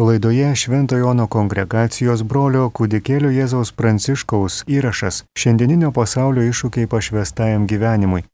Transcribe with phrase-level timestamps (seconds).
[0.00, 8.26] Laidoje Švento Jono kongregacijos brolio kūdikėlio Jėzaus Pranciškaus įrašas šiandieninio pasaulio iššūkiai pašvestajam gyvenimui.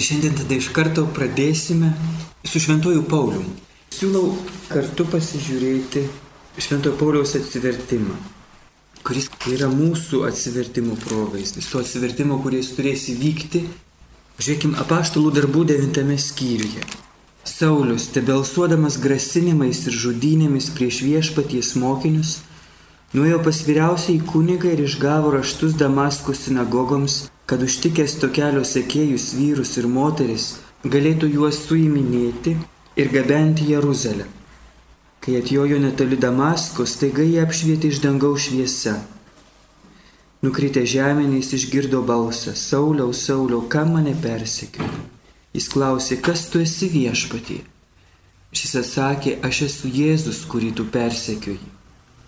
[0.00, 1.90] Šiandien tada iš karto pradėsime
[2.48, 3.44] su Šventoju Pauliu.
[3.92, 4.32] Siūlau
[4.72, 6.06] kartu pasižiūrėti
[6.56, 8.16] Šventojo Pauliaus atsivertimą,
[9.04, 13.66] kuris yra mūsų atsivertimo provaizdis, to atsivertimo, kuris turės įvykti,
[14.40, 17.11] žiūrėkime, apaštalų darbų devintame skyriuje.
[17.44, 22.36] Saulius, tebelsuodamas grasinimais ir žudynėmis prieš viešpaties mokinius,
[23.14, 27.16] nuėjo pas vyriausiai kunigą ir išgavo raštus Damasko sinagogoms,
[27.50, 30.46] kad užtikęs tokelio sekėjus vyrus ir moteris,
[30.86, 32.54] galėtų juos suiminėti
[32.96, 34.28] ir gabenti Jeruzalę.
[35.22, 39.00] Kai atjojo netoli Damasko, staiga jie apšvietė iš dangaus šviesa.
[40.42, 45.11] Nukritę žemėniais išgirdo balsą, Sauliau, Sauliau, kam mane persekioji?
[45.52, 47.58] Jis klausė, kas tu esi viešpatį?
[48.56, 51.68] Šis atsakė, aš esu Jėzus, kurį tu persekioji.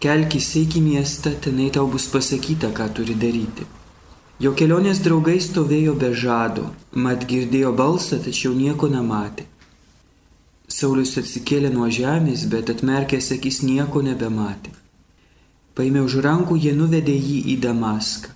[0.00, 3.64] Kelkis eik į miestą, tenai tau bus pasakyta, ką turi daryti.
[4.42, 9.46] Jo kelionės draugai stovėjo be žado, mat girdėjo balsą, tačiau nieko nematė.
[10.68, 14.72] Saulis atsikėlė nuo žemės, bet atmerkęs akis nieko nebematė.
[15.76, 18.32] Paėmė už rankų, jie nuvedė jį į Damaską.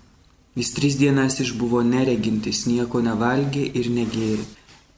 [0.58, 4.46] Jis tris dienas išbuvo neregintis, nieko nevalgė ir negėrė.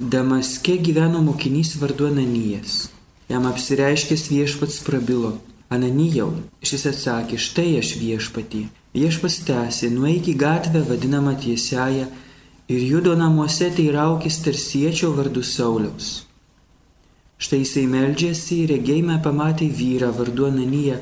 [0.00, 2.88] Damaske gyveno mokinys vardu Ananijas.
[3.28, 5.34] Jam apsireiškęs viešpats prabilo.
[5.68, 6.30] Ananijau,
[6.64, 8.62] šis atsakė, štai aš viešpatį.
[8.96, 12.06] Viešpas tęsė, nueik į gatvę vadinamą tiesiają
[12.72, 16.08] ir judo namuose teiraukis tarsiečio vardu Sauliaus.
[17.36, 20.96] Štai jisai meldžiasi ir regėjime pamatė vyrą vardu Ananiją,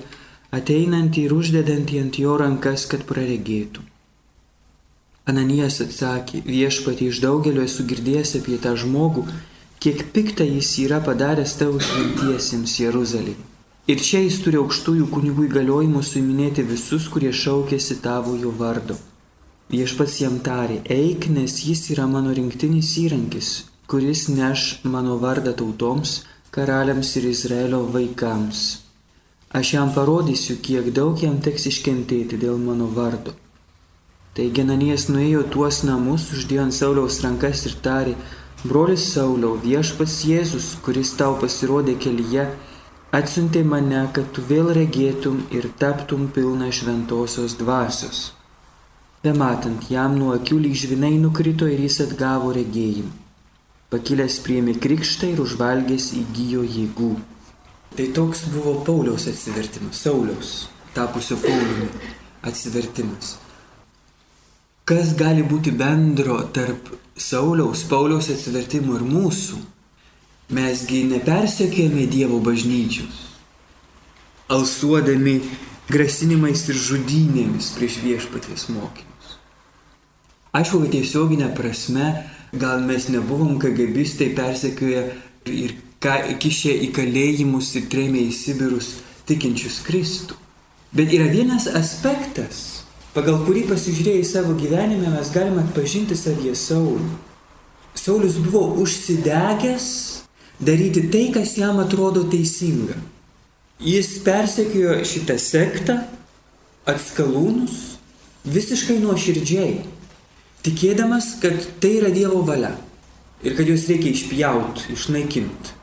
[0.51, 3.87] ateinantį ir uždedantį ant jo rankas, kad praregėtų.
[5.29, 9.27] Ananijas atsakė, viešpatį iš daugelio esu girdėjęs apie tą žmogų,
[9.85, 13.37] kiek piktą jis yra padaręs tavo šventiesiems Jeruzalėje.
[13.93, 18.97] Ir čia jis turi aukštųjų kunigų įgaliojimų suiminėti visus, kurie šaukėsi tavojo vardo.
[19.73, 23.51] Viešpats jam tarė, eik, nes jis yra mano rinktinis įrankis,
[23.89, 26.23] kuris neš mano vardą tautoms,
[26.53, 28.63] karaliams ir Izraelio vaikams.
[29.53, 33.37] Aš jam parodysiu, kiek daug jam teks iškentėti dėl mano vardo.
[34.39, 38.13] Taigi Ananijas nuėjo tuos namus, uždėjo ant Sauliaus rankas ir tarė,
[38.63, 42.45] brolis Sauliau, viešpats Jėzus, kuris tau pasirodė kelyje,
[43.19, 48.21] atsiuntė mane, kad tu vėl regėtum ir taptum pilna šventosios dvasios.
[49.25, 53.11] Bematant jam nuo akių lyg žvinai nukrito ir jis atgavo regėjimą.
[53.91, 57.11] Pakilęs priemi krikštą ir užvalgęs įgyjo jėgų.
[57.99, 60.55] Tai toks buvo Pauliaus atsivertimas, Sauliaus,
[60.95, 61.91] tapusio Pauliumi
[62.47, 63.35] atsivertimas.
[64.89, 66.87] Kas gali būti bendro tarp
[67.19, 69.59] Sauliaus, Pauliaus atsivertimų ir mūsų?
[70.57, 73.19] Mesgi nepersekėjame Dievo bažnyčios,
[74.49, 75.43] alsuodami
[75.93, 79.37] grasinimais ir žudynėmis prieš viešpaties mokymus.
[80.57, 82.09] Aišku, kad tiesioginė prasme,
[82.57, 85.05] gal mes nebuvom kagabistai persekioję
[85.53, 85.77] ir
[86.41, 88.95] kišę į kalėjimus ir trėmė į Sibirus
[89.29, 90.41] tikinčius Kristų.
[90.97, 92.78] Bet yra vienas aspektas,
[93.17, 97.09] pagal kurį pasižiūrėję į savo gyvenimą mes galime atpažinti savyje Saulį.
[97.99, 99.89] Saulis buvo užsidegęs
[100.61, 102.97] daryti tai, kas jam atrodo teisinga.
[103.79, 106.01] Jis persekiojo šitą sektą,
[106.89, 107.77] atskalūnus,
[108.49, 109.83] visiškai nuoširdžiai,
[110.67, 112.75] tikėdamas, kad tai yra Dievo valia
[113.45, 115.77] ir kad juos reikia išpjauti, išnaikinti,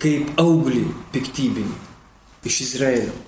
[0.00, 1.76] kaip auglį piktybinį
[2.48, 3.25] iš Izraelio.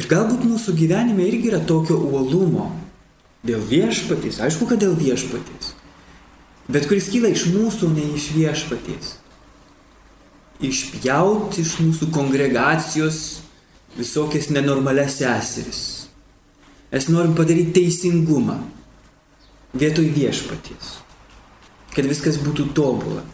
[0.00, 2.70] Ir galbūt mūsų gyvenime irgi yra tokio uolumo.
[3.42, 5.72] Dėl viešpaties, aišku, kad dėl viešpaties.
[6.70, 9.16] Bet kuris kyla iš mūsų, ne iš viešpaties.
[10.62, 13.18] Išpjauti iš mūsų kongregacijos
[13.96, 15.82] visokias nenormales seseris.
[16.92, 18.60] Mes norim padaryti teisingumą
[19.74, 20.98] vietoj viešpaties.
[21.92, 23.24] Kad viskas būtų tobula.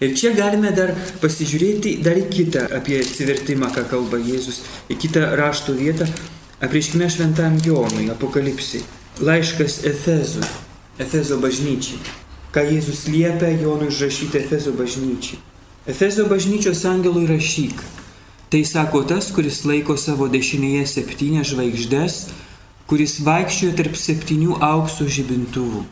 [0.00, 5.26] Ir čia galime dar pasižiūrėti dar į kitą apie atsivertimą, ką kalba Jėzus, į kitą
[5.36, 6.06] rašto vietą,
[6.64, 8.80] apriškime šventam Jonui, apokalipsai,
[9.20, 10.48] laiškas Efezui,
[11.04, 12.00] Efezo bažnyčiai,
[12.56, 15.36] ką Jėzus liepia Jonui užrašyti Efezo bažnyčiai.
[15.84, 17.84] Efezo bažnyčios angelui rašyk.
[18.48, 22.22] Tai sako tas, kuris laiko savo dešinėje septynės žvaigždės,
[22.88, 25.84] kuris vaikščiojo tarp septynių aukso žibintuvų.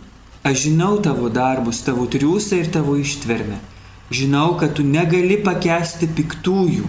[0.48, 3.67] Aš žinau tavo darbus, tavo triūsą ir tavo ištvermę
[4.10, 6.86] Žinau, kad tu negali pakesti piktųjų.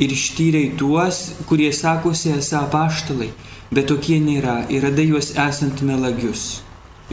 [0.00, 3.30] Ir ištyriai tuos, kurie sakosi esą paštalai,
[3.70, 6.64] bet tokie nėra ir radai juos esant melagius.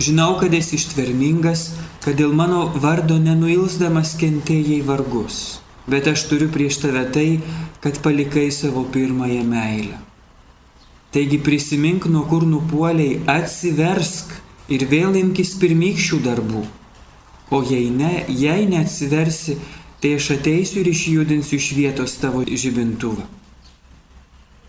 [0.01, 1.69] Žinau, kad esi ištvermingas,
[2.01, 5.59] kad dėl mano vardo nenuilsdamas kentėjai vargus.
[5.87, 7.39] bet aš turiu prieš tave tai,
[7.79, 9.97] kad palikai savo pirmąją meilę.
[11.11, 14.33] Taigi prisimink, nuo kur nupuoliai, atsiversk
[14.69, 16.65] ir vėl imkis pirmykščių darbų.
[17.51, 19.57] O jei ne, jei neatsiversi,
[20.01, 23.23] tai aš ateisiu ir išjudinsiu iš vietos tavo žibintuvą.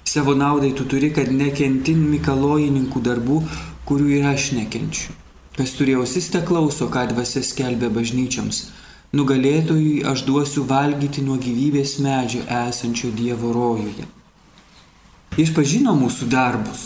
[0.08, 3.42] Savo naudai tu turi, kad nekentin mikalojininkų darbų,
[3.88, 5.12] kurių ir aš nekenčiu.
[5.58, 8.68] Kas turėjo sistę klauso, ką dvasia skelbia bažnyčiams.
[9.12, 14.06] Nugalėtojui aš duosiu valgyti nuo gyvybės medžio esančio Dievo rojuje.
[15.36, 16.82] Jis pažino mūsų darbus,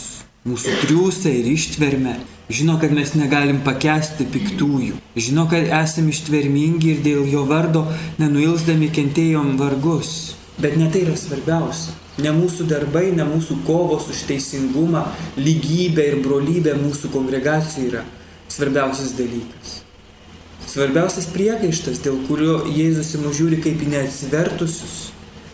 [0.47, 2.17] mūsų triūsą ir ištvermę,
[2.49, 7.85] žino, kad mes negalim pakesti piktųjų, žino, kad esame ištvermingi ir dėl jo vardo
[8.19, 10.33] nenuilsdami kentėjom vargus.
[10.59, 11.95] Bet ne tai yra svarbiausia.
[12.21, 15.07] Ne mūsų darbai, ne mūsų kovos už teisingumą,
[15.39, 18.03] lygybę ir brolybę mūsų kongregacijai yra
[18.53, 19.79] svarbiausias dalykas.
[20.69, 24.97] Svarbiausias priekaištas, dėl kurio Jėzus į mus žiūri kaip į neatsivertusius,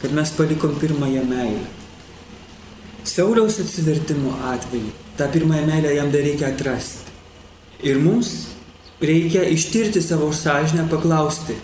[0.01, 1.67] kad mes palikom pirmąją meilę.
[3.07, 7.11] Sauliaus atsivertimo atveju tą pirmąją meilę jam dar reikia atrasti.
[7.83, 8.31] Ir mums
[9.01, 11.55] reikia ištirti savo sąžinę, paklausti,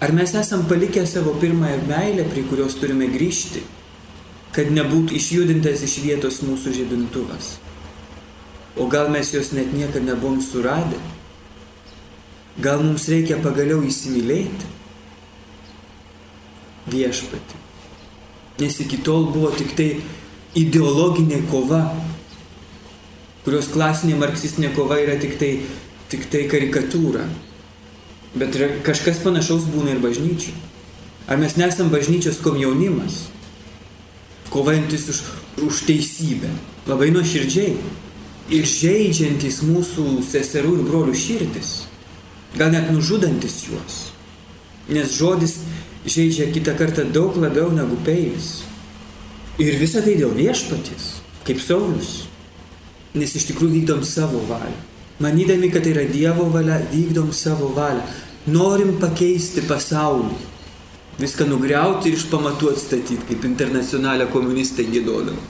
[0.00, 3.62] ar mes esam palikę savo pirmąją meilę, prie kurios turime grįžti,
[4.54, 7.58] kad nebūtų išjudintas iš vietos mūsų žibintuvas.
[8.76, 10.98] O gal mes jos net niekada nebuvom suradę?
[12.58, 14.70] Gal mums reikia pagaliau įsimylėti
[16.90, 17.58] viešpatį?
[18.60, 19.88] Nes iki tol buvo tik tai
[20.58, 21.84] ideologinė kova,
[23.44, 25.52] kurios klasinė marksistinė kova yra tik tai,
[26.12, 27.24] tik tai karikatūra.
[28.34, 28.56] Bet
[28.86, 30.54] kažkas panašaus būna ir bažnyčiai.
[31.30, 33.28] Ar mes nesam bažnyčios komjaunimas,
[34.50, 35.18] kovojantis už,
[35.66, 36.50] už teisybę,
[36.90, 37.76] labai nuoširdžiai
[38.50, 41.74] ir žaidžiantis mūsų seserų ir brolių širdis,
[42.56, 44.00] gal net nužudantis juos.
[44.90, 45.60] Nes žodis
[46.06, 48.64] žaidžia kitą kartą daug labiau negu peilis.
[49.60, 52.29] Ir visą tai dėl viešpaties, kaip Saulis.
[53.14, 54.76] Nes iš tikrųjų vykdom savo valią.
[55.20, 58.04] Manydami, kad tai yra Dievo valia, vykdom savo valią.
[58.48, 60.38] Norim pakeisti pasaulį.
[61.20, 65.42] Viską nugriauti ir iš pamatų atstatyti, kaip internacionalė komunistai gėdodavo.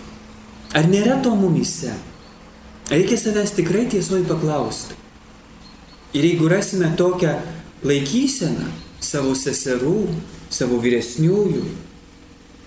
[0.74, 1.92] Ar nėra to mumise?
[2.90, 4.96] Reikia savęs tikrai tiesoj paklausti.
[6.14, 7.36] Ir jeigu rasime tokią
[7.86, 8.66] laikyseną
[8.98, 10.08] savo seserų,
[10.50, 11.62] savo vyresniųjų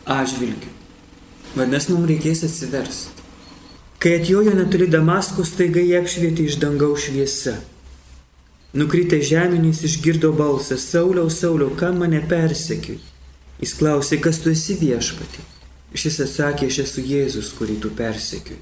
[0.08, 0.72] atžvilgių,
[1.58, 3.23] vadinasi, mums reikės atsiversti.
[4.04, 7.54] Kai atjojo netoli Damasko, staiga jie apšvietė iš dangaus šviesa.
[8.76, 12.98] Nukritę žeminys išgirdo balsą, Sauliau, Sauliau, kam mane persekiui?
[13.64, 15.46] Jis klausė, kas tu esi viešpati.
[15.96, 18.60] Šis atsakė, aš esu Jėzus, kurį tu persekiui.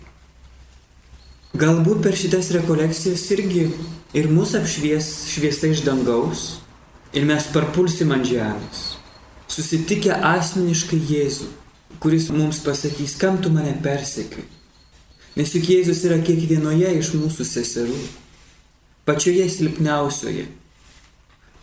[1.58, 3.66] Galbūt per šitas rekolekcijas irgi
[4.14, 6.48] ir mūsų apšvies šviesa iš dangaus
[7.18, 8.86] ir mes parpulsim ant žemės,
[9.50, 11.50] susitikę asmeniškai Jėzų,
[11.98, 14.61] kuris mums pasakys, kam tu mane persekiai.
[15.40, 18.00] Nes juk Jėzus yra kiekvienoje iš mūsų seserų,
[19.08, 20.48] pačioje silpniausioje,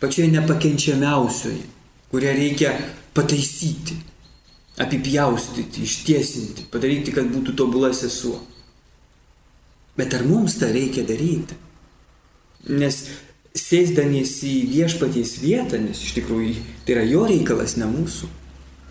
[0.01, 1.61] pačioje nepakenčiamiausioje,
[2.09, 2.73] kurią reikia
[3.13, 3.99] pataisyti,
[4.81, 8.39] apipjaustyti, ištiesinti, padaryti, kad būtų tobula sesuo.
[9.99, 11.57] Bet ar mums tą reikia daryti?
[12.73, 13.03] Nes
[13.53, 16.55] sėsdamiesi į viešpaties vietą, nes iš tikrųjų
[16.87, 18.29] tai yra jo reikalas, ne mūsų,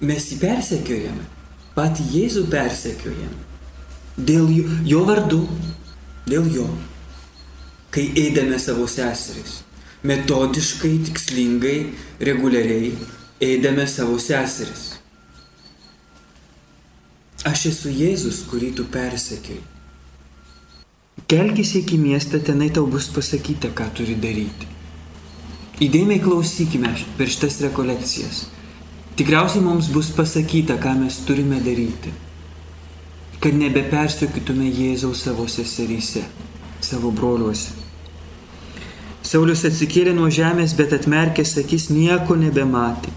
[0.06, 1.26] mes jį persekiojame,
[1.74, 3.47] patį Jėzų persekiojame.
[4.18, 5.44] Dėl jo, jo vardu,
[6.26, 6.66] dėl jo,
[7.94, 9.60] kai eidame savo seseris,
[10.02, 11.76] metodiškai, tikslingai,
[12.26, 12.92] reguliariai
[13.40, 14.96] eidame savo seseris.
[17.46, 19.62] Aš esu Jėzus, kurį tu persekioji.
[21.28, 24.66] Kelkis iki miestą, tenai tau bus pasakyta, ką turi daryti.
[25.84, 28.46] Įdėmiai klausykime per šitas rekolekcijas.
[29.18, 32.10] Tikriausiai mums bus pasakyta, ką mes turime daryti.
[33.38, 36.24] Kad nebepersiokytume Jėzaus savo seseryse,
[36.82, 37.76] savo broliuose.
[39.22, 43.12] Saulius atsikėlė nuo žemės, bet atmerkęs akis nieko nebematė.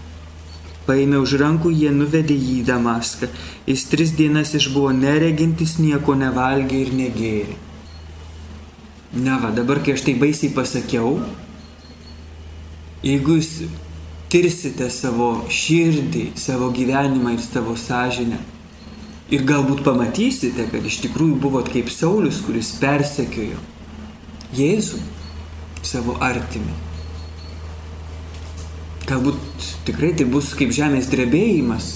[0.86, 3.28] Paėmė už rankų, jie nuvedė jį į Damaską.
[3.70, 7.56] Jis tris dienas išbuvo neregintis, nieko nevalgė ir negėrė.
[9.22, 11.18] Na va, dabar kai aš tai baisiai pasakiau,
[13.04, 13.50] jeigu jūs
[14.32, 18.40] tirsite savo širdį, savo gyvenimą ir savo sąžinę,
[19.32, 23.60] ir galbūt pamatysite, kad iš tikrųjų buvot kaip Saulis, kuris persekiojo
[24.52, 24.98] Jėzų,
[25.82, 26.74] savo artimį.
[29.08, 31.94] Galbūt tikrai tai bus kaip žemės drebėjimas,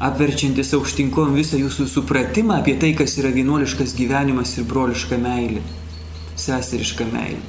[0.00, 5.64] apverčiantis aukštinkom visą jūsų supratimą apie tai, kas yra vienuoliškas gyvenimas ir broliška meilė
[6.40, 7.42] seserišką meilę.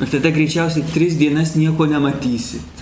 [0.00, 2.80] Ir tada greičiausiai tris dienas nieko nematysit.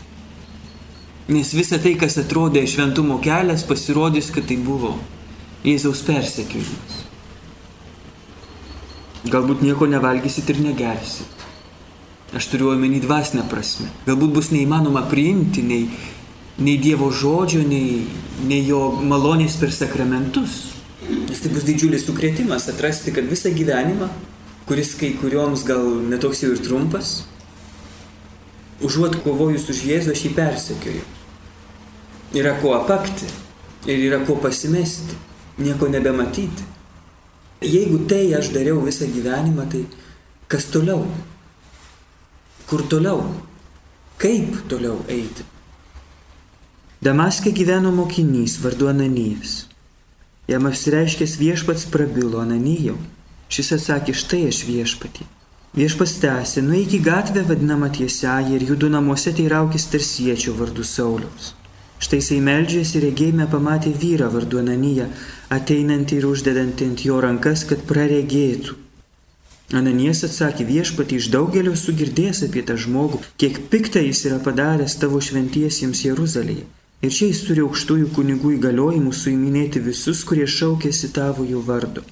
[1.30, 4.94] Nes visa tai, kas atrodė šventumo kelias, pasirodys, kad tai buvo
[5.60, 7.00] Jėzaus persekiojimas.
[9.28, 11.44] Galbūt nieko nevalgysit ir negersit.
[12.32, 13.90] Aš turiu omeny dvasinę prasme.
[14.06, 15.90] Galbūt bus neįmanoma priimti nei,
[16.62, 18.06] nei Dievo žodžio, nei,
[18.48, 20.70] nei jo malonės per sakramentus.
[21.10, 24.08] Nes tai bus didžiulis sukrėtimas atrasti, kad visą gyvenimą,
[24.68, 27.24] kuris kai kurioms gal netoks jau ir trumpas,
[28.80, 31.08] užuot kovojus už Jėzų, aš jį persekioju.
[32.40, 33.26] Yra ko apakti
[33.90, 35.18] ir yra ko pasimesti,
[35.60, 36.66] nieko nebematyti.
[37.60, 39.84] Jeigu tai aš dariau visą gyvenimą, tai
[40.48, 41.04] kas toliau?
[42.66, 43.24] Kur toliau?
[44.20, 45.44] Kaip toliau eiti?
[47.00, 49.66] Damaskė gyveno mokinys vardu Ananijas.
[50.48, 52.96] Jam apsireiškęs viešpats prabilo Ananijau.
[53.50, 55.24] Šis atsakė, štai aš viešpatį.
[55.76, 61.52] Viešpas tęsė, nueik į gatvę vadinamą tiesiąją ir judų namuose teiraukis tarsiečio vardu Sauliaus.
[62.00, 65.10] Štai jisai meldžiasi ir regėjime pamatė vyrą vardu Ananiją,
[65.52, 68.76] ateinantį ir uždedantį ant jo rankas, kad praregėtų.
[69.76, 75.20] Ananies atsakė viešpatį iš daugelio sugirdės apie tą žmogų, kiek piktą jis yra padaręs tavo
[75.22, 76.64] šventiesiems Jeruzalėje.
[77.04, 82.02] Ir čia jis turi aukštųjų kunigų įgaliojimų suiminėti visus, kurie šaukėsi tavo jų vardu.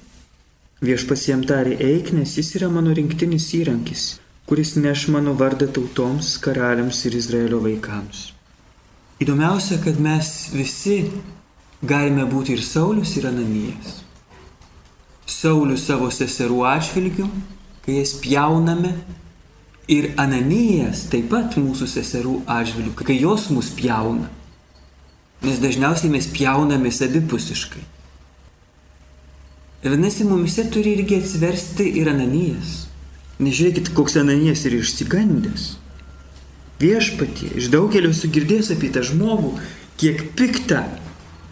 [0.85, 4.09] Viešpats jam tarė eik, nes jis yra mano rinktinis įrankis,
[4.47, 8.29] kuris neš mano vardą tautoms, karaliams ir Izraelio vaikams.
[9.19, 11.01] Įdomiausia, kad mes visi
[11.83, 13.97] galime būti ir Saulis, ir Ananijas.
[15.29, 17.27] Saulius savo seserų atžvilgių,
[17.83, 18.93] kai jas pjauname,
[19.89, 24.29] ir Ananijas taip pat mūsų seserų atžvilgių, kai jos mus pjauna.
[25.43, 27.83] Nes dažniausiai mes pjaunamės abipusiškai.
[29.79, 32.85] Ir vadinasi, mumise turi irgi atsiversti ir Ananijas.
[33.39, 35.69] Nežiūrėkit, koks Ananijas yra išsigandęs.
[36.79, 39.55] Viešpatie, iš daugelio sugirdės apie tą žmogų,
[39.99, 40.85] kiek piktą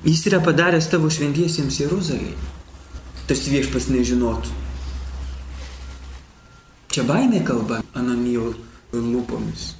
[0.08, 2.38] jis yra padaręs tavo šventiesiems Jeruzalėje
[3.28, 4.54] tarsi viešpas nežinotų.
[6.96, 8.54] Čia baimė kalba Ananijo
[8.96, 9.74] lūpomis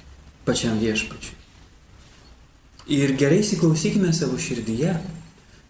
[0.44, 1.36] pačiam viešpačiui.
[2.98, 4.94] Ir gerai įsiklausykime savo širdyje,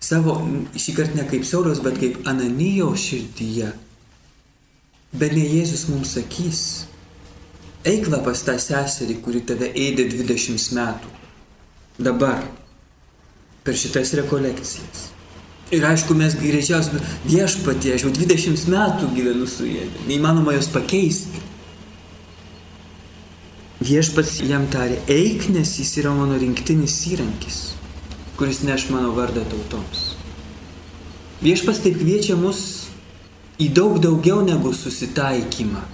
[0.03, 0.37] savo
[0.79, 3.73] šį kartą ne kaip Sauliaus, bet kaip Ananijo širdyje.
[5.19, 6.63] Bet ne Jėzus mums sakys,
[7.89, 11.13] eik va pas tą seserį, kuri tave ėdė 20 metų.
[11.99, 12.45] Dabar,
[13.65, 15.09] per šitas rekolekcijas.
[15.75, 21.43] Ir aišku, mes greičiausiai viešpatie, aš jau 20 metų gyvenu su jie, neįmanoma jos pakeisti.
[23.85, 27.59] Viešpats jam tarė, eik, nes jis yra mano rinktinis įrankis,
[28.41, 30.15] kuris neš mano vardą tautoms.
[31.45, 32.89] Viešpats taip kviečia mus
[33.61, 35.85] į daug daugiau negu susitaikymą.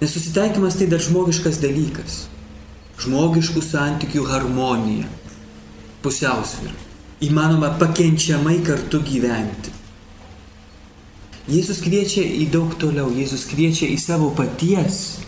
[0.00, 2.26] Nes susitaikymas tai dar žmogiškas dalykas.
[3.00, 5.08] Žmogiškų santykių harmonija,
[6.04, 6.86] pusiausvyrą
[7.20, 9.72] įmanoma pakenčiamai kartu gyventi.
[11.46, 15.20] Jėzus kviečia į daug toliau, Jėzus kviečia į savo paties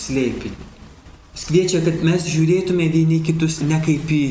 [0.00, 0.68] slėpinį.
[1.34, 4.24] Jis kviečia, kad mes žiūrėtume vieni kitus ne kaip į,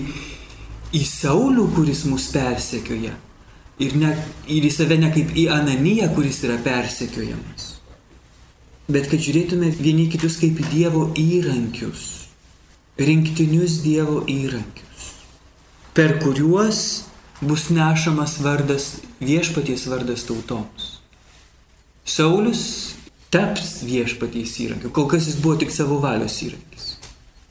[0.95, 3.13] į Saulų, kuris mus persekioja,
[3.83, 4.13] ir, ne,
[4.47, 7.78] ir į save ne kaip į Ananiją, kuris yra persekiojamas,
[8.89, 12.05] bet kad žiūrėtume vieni kitus kaip Dievo įrankius,
[12.99, 14.89] rinktinius Dievo įrankius
[15.99, 17.03] per kuriuos
[17.41, 20.99] bus nešamas vardas, viešpaties vardas tautoms.
[22.07, 22.61] Saulis
[23.33, 26.93] taps viešpaties įrankiu, kol kas jis buvo tik savo valios įrankis.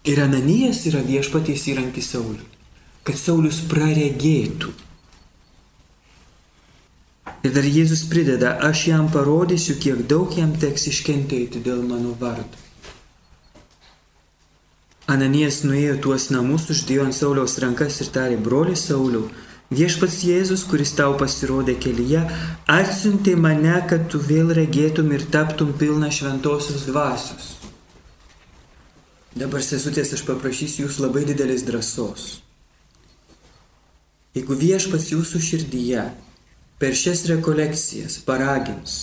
[0.08, 2.48] Ir Ananijas yra viešpaties įrankis Sauliui,
[3.04, 4.72] kad Saulis praregėtų.
[7.46, 12.66] Ir dar Jėzus prideda, aš jam parodysiu, kiek daug jam teks iškentėti dėl mano vardo.
[15.08, 19.30] Ananijas nuėjo tuos namus, uždėjo ant Sauliaus rankas ir tarė, broli Sauliau,
[19.72, 22.26] viešpats Jėzus, kuris tau pasirodė kelyje,
[22.68, 27.54] atsiuntė mane, kad tu vėl regėtum ir taptum pilna šventosios dvasios.
[29.38, 32.28] Dabar, sesutės, aš paprašysiu jūs labai didelės drąsos.
[34.34, 36.08] Jeigu viešpats jūsų širdyje
[36.78, 38.98] per šias rekolekcijas paragins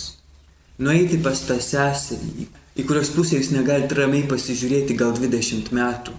[0.78, 6.12] nueiti pas tą seserį, į kurios pusę jūs negalite ramiai pasižiūrėti gal 20 metų.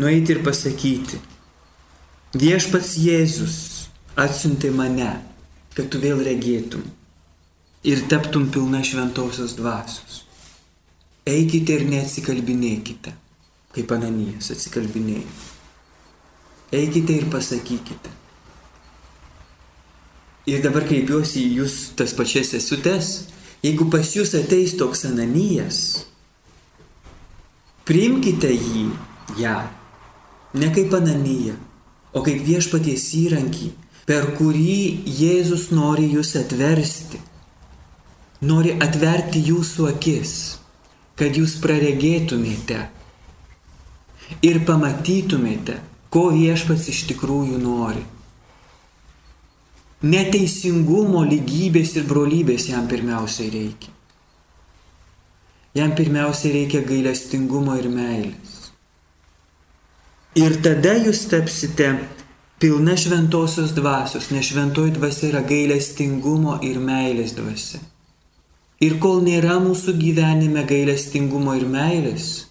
[0.00, 1.20] Nueiti ir pasakyti,
[2.40, 3.56] viešpats Jėzus
[4.16, 5.10] atsiuntė mane,
[5.76, 6.86] kad tu vėl regėtum
[7.84, 10.22] ir taptum pilna šventosios dvasios.
[11.28, 13.12] Eikite ir neatsikalbinėkite,
[13.76, 15.28] kaip Ananijas atsikalbinėjo.
[16.72, 18.21] Eikite ir pasakykite.
[20.50, 23.12] Ir dabar kreipiuosi į jūs tas pačias sesutes,
[23.62, 25.76] Jeigu pas jūs ateis toks ananijas,
[27.86, 28.82] Priimkite jį,
[29.38, 29.54] ją,
[30.58, 31.54] ne kaip ananiją,
[32.14, 33.70] o kaip viešpaties įrankį,
[34.06, 37.18] per kurį Jėzus nori jūs atversti.
[38.46, 40.34] Nori atverti jūsų akis,
[41.18, 42.80] kad jūs praregėtumėte
[44.46, 45.78] ir pamatytumėte,
[46.10, 48.02] ko viešpats iš tikrųjų nori.
[50.02, 53.92] Neteisingumo, lygybės ir brolybės jam pirmiausiai reikia.
[55.78, 58.56] Jam pirmiausiai reikia gailestingumo ir meilės.
[60.36, 61.92] Ir tada jūs tapsite
[62.58, 67.78] pilna šventosios dvasios, nes šventoji dvasia yra gailestingumo ir meilės dvasia.
[68.82, 72.48] Ir kol nėra mūsų gyvenime gailestingumo ir meilės,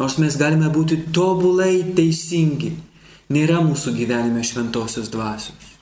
[0.00, 2.72] nors mes galime būti tobulai teisingi,
[3.30, 5.73] nėra mūsų gyvenime šventosios dvasios.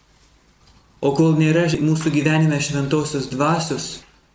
[1.02, 3.86] O kol nėra mūsų gyvenime šventosios dvasios,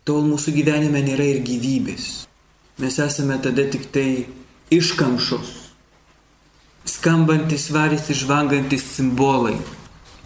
[0.04, 2.26] tol mūsų gyvenime nėra ir gyvybės.
[2.78, 4.26] Mes esame tada tik tai
[4.76, 5.48] iškamšos,
[6.84, 9.56] skambantis varis ir žvangantis simbolai.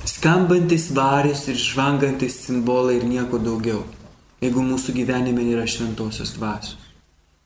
[0.02, 3.84] Skambantis varis ir žvangantis simbolai ir nieko daugiau.
[4.42, 6.80] Jeigu mūsų gyvenime nėra šventosios dvasios.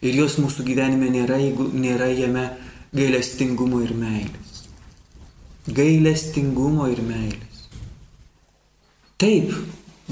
[0.00, 2.46] Ir jos mūsų gyvenime nėra, jeigu nėra jame
[2.96, 4.64] gailestingumo ir meilės.
[5.68, 7.45] Gailestingumo ir meilės.
[9.16, 9.49] Taip,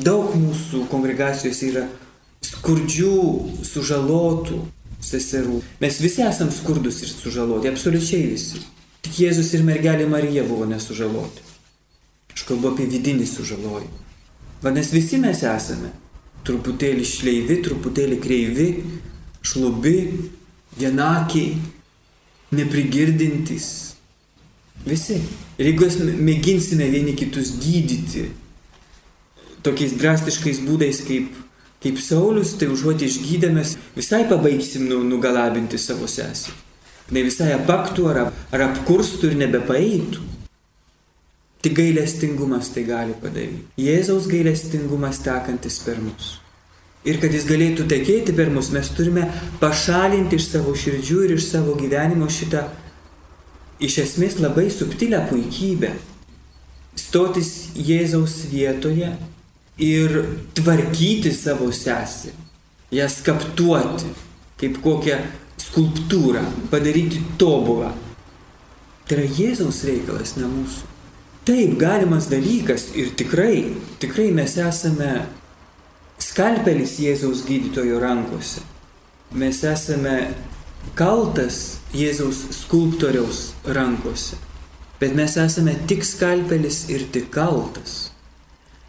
[0.00, 1.82] daug mūsų kongregacijose yra
[2.44, 3.16] skurdžių,
[3.68, 4.60] sužalotų
[5.04, 5.58] seserų.
[5.82, 8.62] Mes visi esam skurdus ir sužaloti, absoliučiai visi.
[9.04, 11.44] Tik Jėzus ir mergelė Marija buvo nesužaloti.
[12.32, 14.00] Aš kalbu apie vidinį sužalojimą.
[14.62, 15.90] Vadinasi, visi mes esame
[16.48, 18.68] truputėlį šleivi, truputėlį kreivi,
[19.44, 19.98] šlubi,
[20.78, 21.58] vienakiai,
[22.56, 23.68] neprigirdintys.
[24.88, 25.20] Visi.
[25.60, 28.24] Ir jeigu mes mėginsime vieni kitus gydyti
[29.64, 31.32] tokiais drastiškais būdais kaip,
[31.84, 36.62] kaip Saulis, tai užuot išgydėmės visai pabaigsim nu, nugalabinti savo seserį
[37.12, 38.20] ne visai apaktų ar,
[38.52, 40.30] ar apkurstų ir nebepaeitų.
[41.64, 43.64] Tik gailestingumas tai gali padaryti.
[43.80, 46.38] Jėzaus gailestingumas tekantis per mus.
[47.04, 49.26] Ir kad jis galėtų tekėti per mus, mes turime
[49.60, 52.64] pašalinti iš savo širdžių ir iš savo gyvenimo šitą
[53.84, 55.92] iš esmės labai subtilę puikybę.
[56.96, 59.10] Stotis Jėzaus vietoje
[59.80, 60.20] ir
[60.54, 62.32] tvarkyti savo sesį,
[62.94, 64.12] ją skaptuoti
[64.60, 65.18] kaip kokią
[65.60, 67.92] skulptūrą, padaryti tobulą.
[69.04, 70.90] Tai yra Jėzaus reikalas, ne mūsų.
[71.44, 75.26] Taip, galimas dalykas ir tikrai, tikrai mes esame
[76.22, 78.62] skalpelis Jėzaus gydytojo rankose.
[79.36, 80.30] Mes esame
[80.96, 84.38] kaltas Jėzaus skulptoriaus rankose.
[85.00, 88.13] Bet mes esame tik skalpelis ir tik kaltas.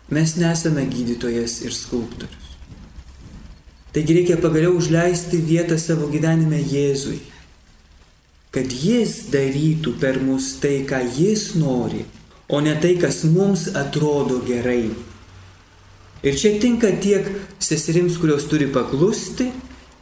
[0.09, 2.51] Mes nesame gydytojas ir skulptorius.
[3.95, 7.21] Taigi reikia pagaliau užleisti vietą savo gyvenime Jėzui,
[8.51, 12.03] kad Jis darytų per mus tai, ką Jis nori,
[12.51, 14.91] o ne tai, kas mums atrodo gerai.
[16.25, 17.27] Ir čia tinka tiek
[17.63, 19.49] seserims, kurios turi paklusti,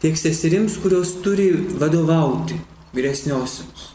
[0.02, 2.58] tiek seserims, kurios turi vadovauti
[2.98, 3.92] vyresniosiams.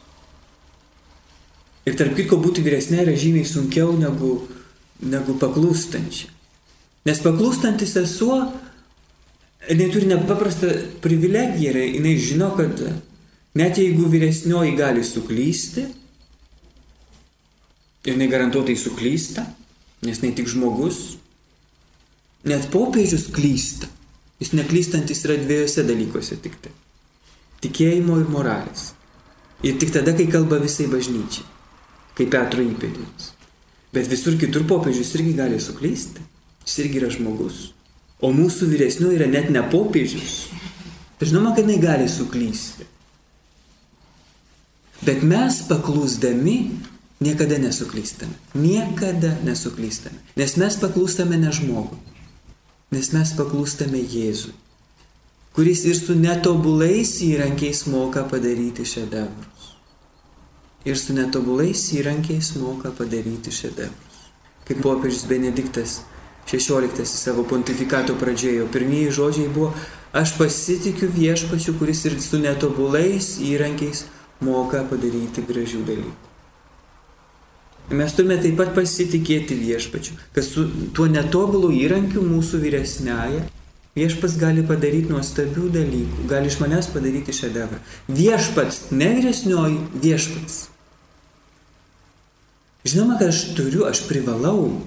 [1.88, 4.42] Ir tarp kitko būti vyresnė yra žymiai sunkiau negu,
[5.02, 6.30] negu paklūstančia.
[7.06, 8.40] Nes paklūstantis sesuo
[9.68, 10.72] jinai turi nepaprastą
[11.04, 12.82] privilegiją, jinai žino, kad
[13.58, 15.87] net jeigu vyresnioji gali suklysti,
[18.04, 19.44] ir jinai garantuotai suklysta,
[20.06, 21.18] nes jinai tik žmogus,
[22.48, 23.90] net popiežius klysta.
[24.38, 26.70] Jis neklystantis yra dviejose dalykuose tik tai.
[27.58, 28.92] Tikėjimo ir moralės.
[29.66, 31.42] Ir tik tada, kai kalba visai bažnyčiai,
[32.14, 33.32] kaip Petro įpėdinis.
[33.94, 36.24] Bet visur kitur popiežius irgi gali suklysti.
[36.66, 37.70] Jis irgi yra žmogus.
[38.20, 40.48] O mūsų vyresnių yra net ne popiežius.
[41.22, 42.87] Žinoma, kad jinai gali suklysti.
[45.07, 46.57] Bet mes paklūsdami
[47.22, 48.35] niekada nesuklystame.
[48.55, 50.18] Niekada nesuklystame.
[50.37, 51.98] Nes mes paklūstame ne žmogui.
[52.94, 54.55] Nes mes paklūstame Jėzui.
[55.59, 59.58] Kuris ir su netobulais įrankiais moka padaryti šedevrus.
[60.86, 64.22] Ir su netobulais įrankiais moka padaryti šedevrus.
[64.68, 65.98] Kaip popiežius Benediktas
[66.48, 68.66] 16 savo pontifikato pradžioje.
[68.72, 69.72] Pirmieji žodžiai buvo,
[70.12, 74.06] aš pasitikiu viešpačiu, kuris ir su netobulais įrankiais
[74.40, 76.16] moka padaryti gražių dalykų.
[77.98, 83.46] Mes turime taip pat pasitikėti viešpačiu, kad su tuo netobulu įrankiu mūsų vyresnėje
[83.98, 87.80] viešpats gali padaryti nuostabių dalykų, gali iš manęs padaryti šedevrą.
[88.08, 90.61] Viešpats, ne vyresnioji, viešpats.
[92.88, 94.78] Žinoma, kad aš turiu, aš privalau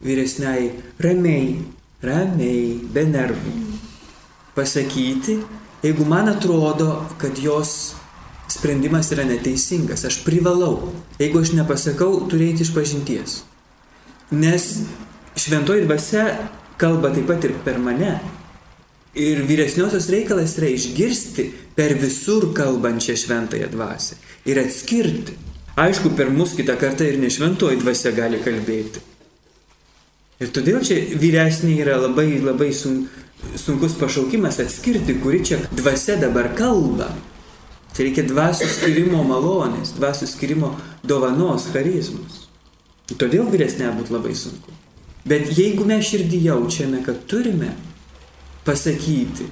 [0.00, 0.70] vyresniai
[1.02, 1.58] ramiai,
[2.00, 3.56] ramiai, be nervų
[4.54, 5.40] pasakyti,
[5.82, 7.94] jeigu man atrodo, kad jos
[8.50, 10.04] sprendimas yra neteisingas.
[10.04, 10.92] Aš privalau.
[11.20, 13.40] Jeigu aš nepasakau, turėti iš pažinties.
[14.30, 14.66] Nes
[15.38, 16.26] šventoji dvasia
[16.80, 18.18] kalba taip pat ir per mane.
[19.14, 25.34] Ir vyresniosios reikalas yra išgirsti per visur kalbančią šventąją dvasę ir atskirti.
[25.80, 29.02] Aišku, per mus kitą kartą ir nešventoji dvasia gali kalbėti.
[30.40, 33.02] Ir todėl čia vyresniai yra labai labai sun,
[33.58, 37.10] sunkus pašaukimas atskirti, kuri čia dvasia dabar kalba.
[37.90, 42.46] Tai reikia dvasių skirimo malonės, dvasių skirimo dovanos, charizmus.
[43.10, 44.72] Todėl vyresnė būtų labai sunku.
[45.26, 47.74] Bet jeigu mes širdį jaučiame, kad turime
[48.64, 49.46] pasakyti,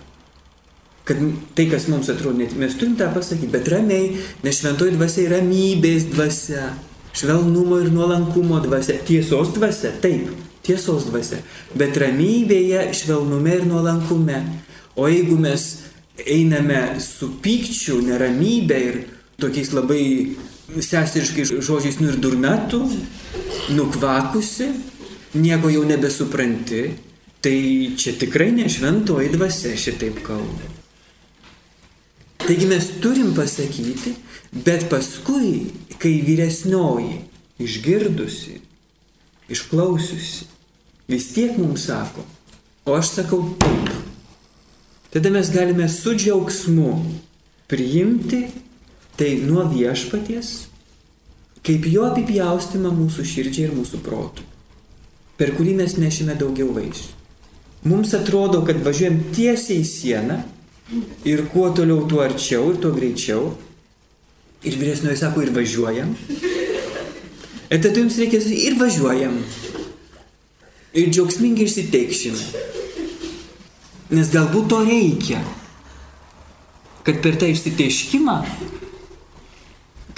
[1.08, 1.20] kad
[1.56, 4.10] tai, kas mums atrodo, mes turim tą pasakyti, bet ramiai,
[4.44, 6.66] nes šventoji dvasia yra ramybės dvasia,
[7.16, 10.28] švelnumo ir nuolankumo dvasia, tiesos dvasia, taip,
[10.66, 11.40] tiesos dvasia,
[11.78, 14.42] bet ramybėje, švelnume ir nuolankume.
[14.98, 15.64] O jeigu mes
[16.26, 19.00] einame su pykčiu, neramybė ir
[19.40, 20.04] tokiais labai
[20.76, 22.82] sesiriškais žodžiais, nu ir durmetu,
[23.72, 24.72] nukvakusi,
[25.38, 26.82] nieko jau nebesupranti,
[27.40, 30.74] tai čia tikrai ne šventoji dvasia šitaip kalba.
[32.38, 34.14] Taigi mes turim pasakyti,
[34.64, 35.68] bet paskui,
[36.00, 37.18] kai vyresnioji,
[37.60, 38.60] išgirdusi,
[39.52, 40.46] išklausiusi,
[41.08, 42.24] vis tiek mums sako,
[42.86, 43.90] o aš sakau taip,
[45.12, 46.94] tada mes galime su džiaugsmu
[47.68, 48.46] priimti
[49.18, 50.54] tai nuo viešpaties,
[51.66, 54.46] kaip jo apipjaustimą mūsų širdžiai ir mūsų protų,
[55.36, 57.17] per kurį mes nešime daugiau vaisių.
[57.84, 60.38] Mums atrodo, kad važiuojam tiesiai į sieną
[61.28, 63.52] ir kuo toliau, tuo arčiau ir tuo greičiau.
[64.66, 66.16] Ir vyresnioji sako, ir važiuojam.
[67.68, 69.36] Ir tada jums sakyti, ir važiuojam.
[70.98, 72.66] Ir džiaugsmingai išsiteikšime.
[74.16, 75.38] Nes galbūt to reikia,
[77.06, 78.38] kad per tą išsiteiškimą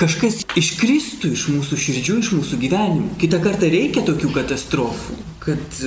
[0.01, 3.16] kažkas iškristų iš mūsų širdžių, iš mūsų gyvenimų.
[3.20, 5.83] Kita kartą reikia tokių katastrofų, kad,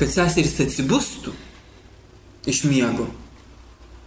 [0.00, 1.34] kad seserys atsibustų
[2.48, 3.04] iš miego.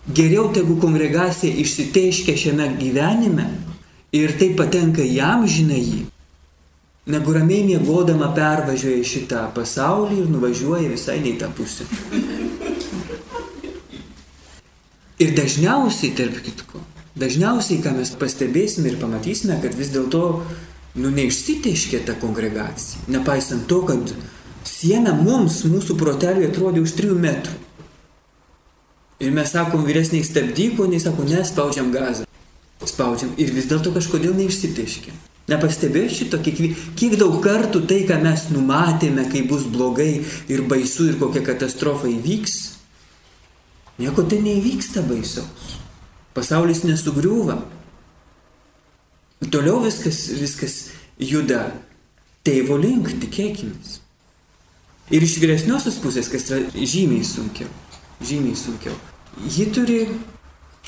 [0.10, 3.46] Geriau tegu kongregacija išsiteiškia šiame gyvenime
[4.12, 6.08] ir tai patenka jam žinai,
[7.06, 11.88] negu ramiai miegodama pervažiuoja šitą pasaulį ir nuvažiuoja visai ne į tą pusę.
[15.24, 16.82] Ir dažniausiai, tarp kitko,
[17.20, 20.24] dažniausiai, ką mes pastebėsime ir pamatysime, kad vis dėlto,
[20.98, 23.06] nu, neišsiteškė ta kongregacija.
[23.14, 24.16] Nepaisant to, kad
[24.68, 27.56] siena mums, mūsų proteliui atrodė už trijų metrų.
[29.24, 32.28] Ir mes sakom vyresniai stabdyk, o nei sako, nespaudžiam gazą.
[32.84, 33.32] Spaudžiam.
[33.40, 35.14] Ir vis dėlto kažkodėl neišsiteškė.
[35.52, 36.60] Nepastebėjau šito, kiek,
[37.00, 42.08] kiek daug kartų tai, ką mes numatėme, kai bus blogai ir baisu ir kokia katastrofa
[42.12, 42.56] įvyks,
[44.02, 45.78] Nieko tai neįvyksta baisaus.
[46.34, 47.60] Pasaulis nesugriūva.
[49.54, 50.78] Toliau viskas, viskas
[51.22, 51.68] juda
[52.48, 53.76] tėvo link, tikėkime.
[55.14, 57.70] Ir iš vyresniosios pusės, kas yra žymiai sunkiau,
[58.26, 58.96] žymiai sunkiau.
[59.46, 60.00] Ji turi,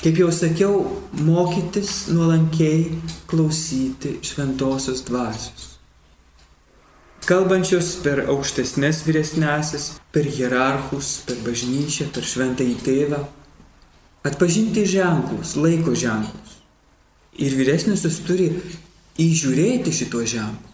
[0.02, 0.82] kaip jau sakiau,
[1.22, 2.90] mokytis nuolankiai
[3.30, 5.72] klausyti šventosios dvasios
[7.26, 13.18] kalbančios per aukštesnės vyresnėsis, per hierarchus, per bažnyčią, per šventąjį tėvą,
[14.26, 16.60] atpažinti ženklus, laiko ženklus.
[17.42, 18.52] Ir vyresniosios turi
[19.20, 20.65] įžiūrėti šitos ženklus.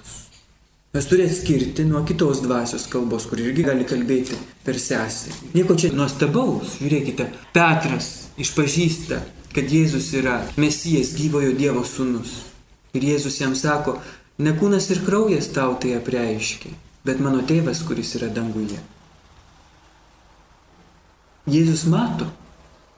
[0.92, 5.32] Mes turi atskirti nuo kitos dvasios kalbos, kur irgi gali kalbėti per sesę.
[5.56, 9.22] Nieko čia nuostabaus, žiūrėkite, Petras išpažįsta,
[9.56, 12.42] kad Jėzus yra Mesijas gyvojo Dievo sūnus.
[12.92, 13.96] Ir Jėzus jam sako,
[14.42, 16.72] Ne kūnas ir kraujas tau tai apreiškia,
[17.06, 18.78] bet mano tėvas, kuris yra danguje.
[21.52, 22.26] Jėzus mato,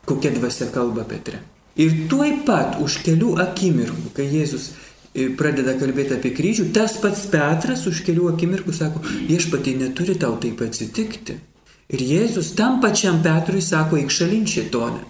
[0.08, 1.40] kokia dvasia kalba Petre.
[1.80, 4.70] Ir tuoj pat už kelių akimirkų, kai Jėzus
[5.38, 10.62] pradeda kalbėti apie kryžių, tas pats Petras už kelių akimirkų sako, viešpatai neturi tau taip
[10.66, 11.38] atsitikti.
[11.94, 15.04] Ir Jėzus tam pačiam Petrui sako, eik šalinčiai tonę.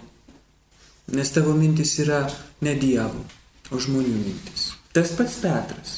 [1.15, 2.25] Nes tavo mintis yra
[2.65, 3.23] ne Dievo,
[3.71, 4.73] o žmonių mintis.
[4.93, 5.95] Tas pats Petras.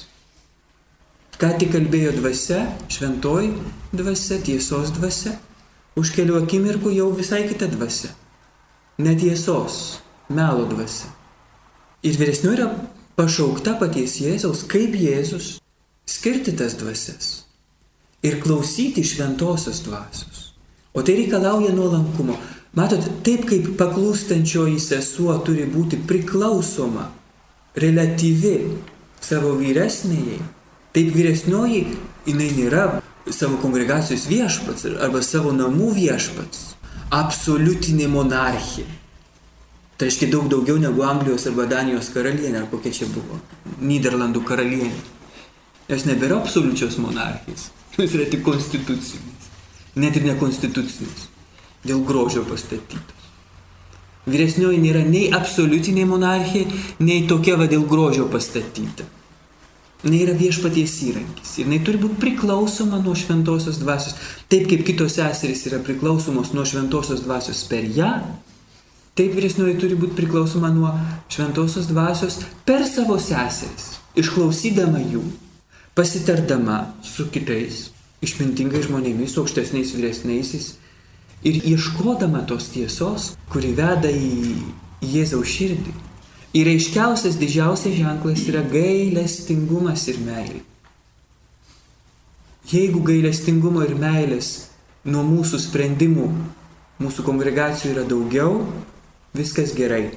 [1.37, 3.51] Ką tik kalbėjo dvasia, šventoji
[3.93, 5.35] dvasia, tiesos dvasia,
[5.99, 8.09] už kelių akimirkų jau visai kita dvasia.
[8.97, 9.99] Netiesos,
[10.33, 11.11] melo dvasia.
[12.07, 12.71] Ir vyresnių yra
[13.17, 15.57] pašaukta paties Jėzaus, kaip Jėzus,
[16.07, 17.31] skirti tas dvasias
[18.25, 20.51] ir klausyti šventosios dvasios.
[20.93, 22.37] O tai reikalauja nuolankumo.
[22.77, 27.07] Matot, taip kaip paklūstančioji sesuo turi būti priklausoma,
[27.77, 28.55] relatyvi
[29.23, 30.41] savo vyresnėjai,
[30.97, 31.83] Taip vyresnioji,
[32.25, 32.83] jinai nėra
[33.29, 36.71] savo kongregacijos viešpats arba savo namų viešpats,
[37.13, 38.87] absoliutinė monarchija.
[39.97, 43.39] Tai reiškia daug daugiau negu Anglijos arba Danijos karalienė, ar kokia čia buvo.
[43.81, 44.93] Niderlandų karalienė.
[45.89, 47.71] Jos nebėra absoliučios monarchijos.
[47.97, 49.49] Jos yra tik konstitucinės.
[49.97, 51.27] Net ir nekonstitucinės.
[51.87, 53.17] Dėl grožio pastatytos.
[54.27, 56.67] Vyresnioji nėra nei absoliutinė monarchija,
[56.99, 59.05] nei tokia va dėl grožio pastatyta.
[60.03, 61.55] Jis yra viešpaties įrankis.
[61.57, 64.13] Ir jinai turi būti priklausoma nuo šventosios dvasios.
[64.51, 68.11] Taip kaip kitos seserys yra priklausomos nuo šventosios dvasios per ją,
[69.17, 70.93] taip vyresnioji turi būti priklausoma nuo
[71.33, 73.95] šventosios dvasios per savo seseris.
[74.17, 75.23] Išklausydama jų,
[75.97, 77.87] pasitardama su kitais,
[78.25, 80.71] išmintingais žmonėmis, aukštesniais vyresniaisiais
[81.45, 84.57] ir ieškodama tos tiesos, kuri veda į
[85.05, 85.93] Jėzaus širdį.
[86.57, 90.63] Ir aiškiausias didžiausias ženklas yra gailestingumas ir meilė.
[92.67, 94.69] Jeigu gailestingumo ir meilės
[95.05, 96.31] nuo mūsų sprendimų
[97.03, 98.63] mūsų kongregacijų yra daugiau,
[99.35, 100.11] viskas gerai.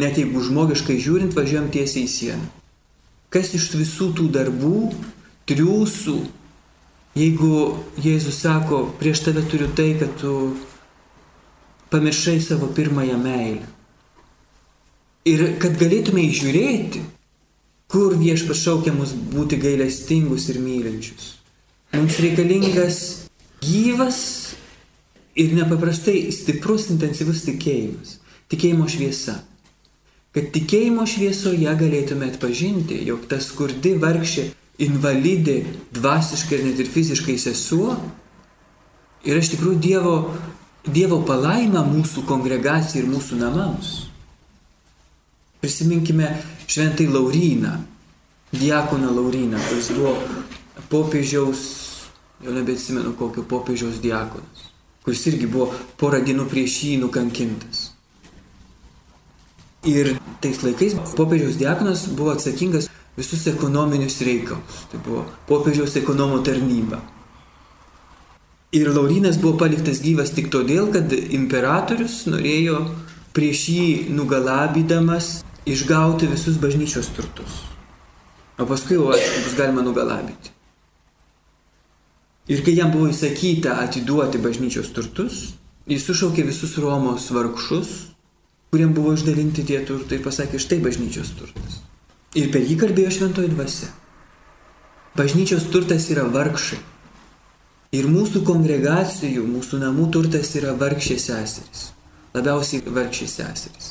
[0.00, 2.46] Net jeigu žmogiškai žiūrint, važiuojam tiesiai į sieną.
[3.32, 4.92] Kas iš visų tų darbų,
[5.48, 6.16] triūsų,
[7.16, 7.54] jeigu
[8.00, 10.54] Jėzus sako, prieš tave turiu tai, kad tu
[11.92, 13.68] pamiršai savo pirmąją meilę.
[15.28, 17.04] Ir kad galėtume įžiūrėti,
[17.92, 21.36] kur viešpas šaukia mus būti gailestingus ir mylinčius.
[21.92, 22.98] Mums reikalingas
[23.62, 24.18] gyvas
[25.36, 28.18] ir nepaprastai stiprus, intensyvus tikėjimas.
[28.52, 29.38] Tikėjimo šviesa.
[30.32, 34.46] Kad tikėjimo šviesoje galėtume atpažinti, jog tas skurdi, vargšė,
[34.80, 35.58] invalidė,
[35.92, 37.96] dvasiškai ir net ir fiziškai sesuo
[39.22, 40.14] yra iš tikrųjų Dievo,
[40.88, 43.92] dievo palaima mūsų kongregacijai ir mūsų namams.
[45.62, 46.32] Prisiminkime
[46.66, 47.76] šventai Lauryną,
[48.56, 50.16] diakoną Lauryną, kuris buvo
[50.90, 51.62] popiežiaus,
[52.42, 54.71] jau nebeatsimenu kokio popiežiaus diakonas,
[55.04, 57.90] kuris irgi buvo porą dienų prieš jį nukankintas.
[59.88, 62.86] Ir tais laikais popiežiaus diakonas buvo atsakingas
[63.16, 64.84] visus ekonominius reikalus.
[64.92, 67.02] Tai buvo popiežiaus ekonomo tarnyba.
[68.72, 72.78] Ir Laurinas buvo paliktas gyvas tik todėl, kad imperatorius norėjo
[73.36, 77.60] prieš jį nugalabydamas išgauti visus bažnyčios turtus.
[78.56, 80.54] O paskui jau bus galima nugalabyti.
[82.50, 85.52] Ir kai jam buvo įsakyta atiduoti bažnyčios turtus,
[85.86, 87.92] jis sušaukė visus Romos vargšus,
[88.72, 91.78] kuriem buvo išdalinti tie turtai ir pasakė, štai bažnyčios turtas.
[92.34, 93.92] Ir per jį kalbėjo šventoji dvasia.
[95.14, 96.80] Bažnyčios turtas yra vargšai.
[97.92, 101.90] Ir mūsų kongregacijų, mūsų namų turtas yra vargšės seserys.
[102.32, 103.90] Labiausiai vargšės seserys.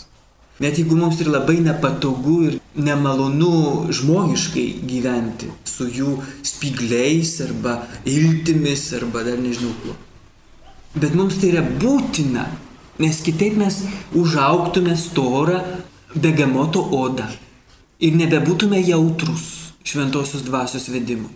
[0.61, 6.11] Net jeigu mums ir labai nepatogu ir nemalonu žmogiškai gyventi su jų
[6.45, 9.95] spigliais arba iltimis arba dar nežinau kuo.
[11.01, 12.45] Bet mums tai yra būtina,
[13.01, 13.79] nes kitaip mes
[14.21, 15.63] užauktume storą
[16.13, 17.25] begamoto odą
[18.01, 19.47] ir nebebūtume jautrus
[19.87, 21.31] šventosios dvasios vedimui.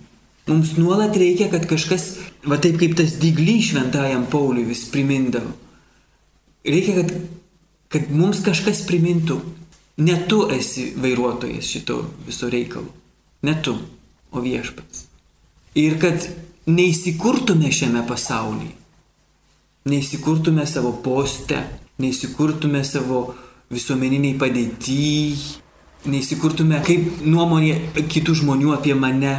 [0.46, 2.04] Mums nuolat reikia, kad kažkas,
[2.46, 5.56] va taip kaip tas dyglį šventajam Pauliui vis primindavo.
[6.66, 7.16] Reikia, kad
[7.96, 9.38] kad mums kažkas primintų,
[10.04, 12.90] ne tu esi vairuotojas šito viso reikalo,
[13.48, 13.78] ne tu,
[14.36, 15.06] o viešpats.
[15.80, 16.28] Ir kad
[16.68, 18.74] neįsikurtume šiame pasaulyje,
[19.88, 21.62] neįsikurtume savo poste,
[22.04, 23.30] neįsikurtume savo
[23.72, 25.46] visuomeniniai padėtyj,
[26.12, 29.38] neįsikurtume kaip nuomonė kitų žmonių apie mane,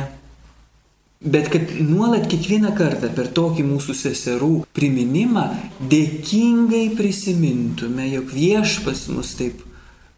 [1.21, 5.47] Bet kad nuolat kiekvieną kartą per tokį mūsų seserų priminimą
[5.81, 9.63] dėkingai prisimintume, jog viešpas mus taip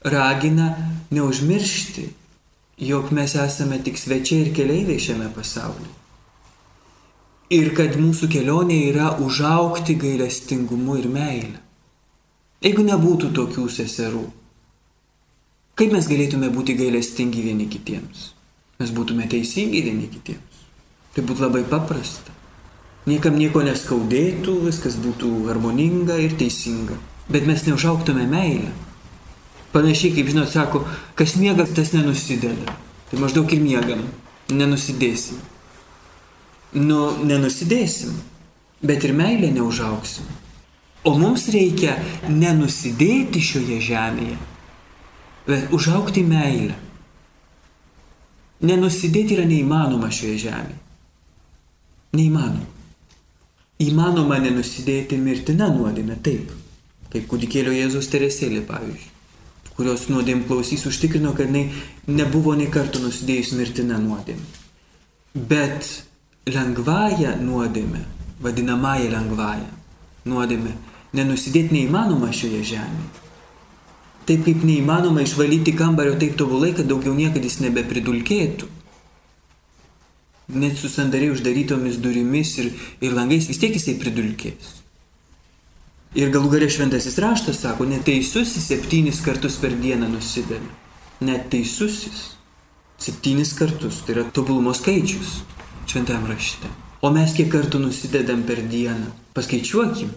[0.02, 0.72] ragina
[1.14, 2.08] neužmiršti,
[2.82, 5.94] jog mes esame tik svečiai ir keleiviai šiame pasaulyje.
[7.54, 11.62] Ir kad mūsų kelionė yra užaukti gailestingumu ir meilę.
[12.58, 14.24] Jeigu nebūtų tokių seserų,
[15.78, 18.32] kaip mes galėtume būti gailestingi vieni kitiems?
[18.82, 20.47] Mes būtume teisingi vieni kitiems.
[21.18, 22.30] Tai būtų labai paprasta.
[23.10, 26.94] Niekam nieko neskaudėtų, viskas būtų harmoninga ir teisinga.
[27.26, 28.70] Bet mes neužauktume meilę.
[29.74, 30.84] Panašiai kaip žinot, sako,
[31.18, 32.76] kas miega, tas nenusideda.
[33.10, 34.06] Tai maždaug ir miegam,
[34.46, 35.42] nenusidėsim.
[36.78, 38.14] Nu, nenusidėsim,
[38.78, 40.30] bet ir meilę neužauksim.
[41.02, 41.98] O mums reikia
[42.30, 44.38] nenusidėti šioje žemėje,
[45.50, 46.78] bet užaukti meilę.
[48.62, 50.84] Nenusidėti yra neįmanoma šioje žemėje.
[52.16, 52.64] Neįmanoma.
[53.78, 56.50] Įmanoma nenusidėti mirtina nuodėmė, taip.
[57.12, 59.12] Kaip kūdikėlio Jėzus Teresėlė, pavyzdžiui,
[59.76, 61.68] kurios nuodėm klausys užtikrino, kad jinai
[62.10, 64.48] nebuvo nei kartų nusidėjus mirtina nuodėmė.
[65.52, 65.86] Bet
[66.48, 68.02] lengvąją nuodėmę,
[68.42, 69.70] vadinamąją lengvąją
[70.32, 70.74] nuodėmę,
[71.16, 73.26] nenusidėti neįmanoma šioje žemėje.
[74.28, 78.66] Taip kaip neįmanoma išvalyti kambario taip tobulai, kad daugiau niekada jis nebepridulkėtų.
[80.48, 82.72] Net su sandariai uždarytomis durimis ir,
[83.04, 84.78] ir langais vis tiek jisai pridulkės.
[86.16, 90.72] Ir galų galę šventasis raštas sako, neteisusis septynis kartus per dieną nusideda.
[91.20, 92.22] Neteisusis.
[92.98, 94.00] Septynis kartus.
[94.06, 95.42] Tai yra tobulumo skaičius
[95.88, 96.68] šventajam rašte.
[97.04, 99.12] O mes kiek kartų nusidedam per dieną?
[99.36, 100.10] Paskaičiuokim.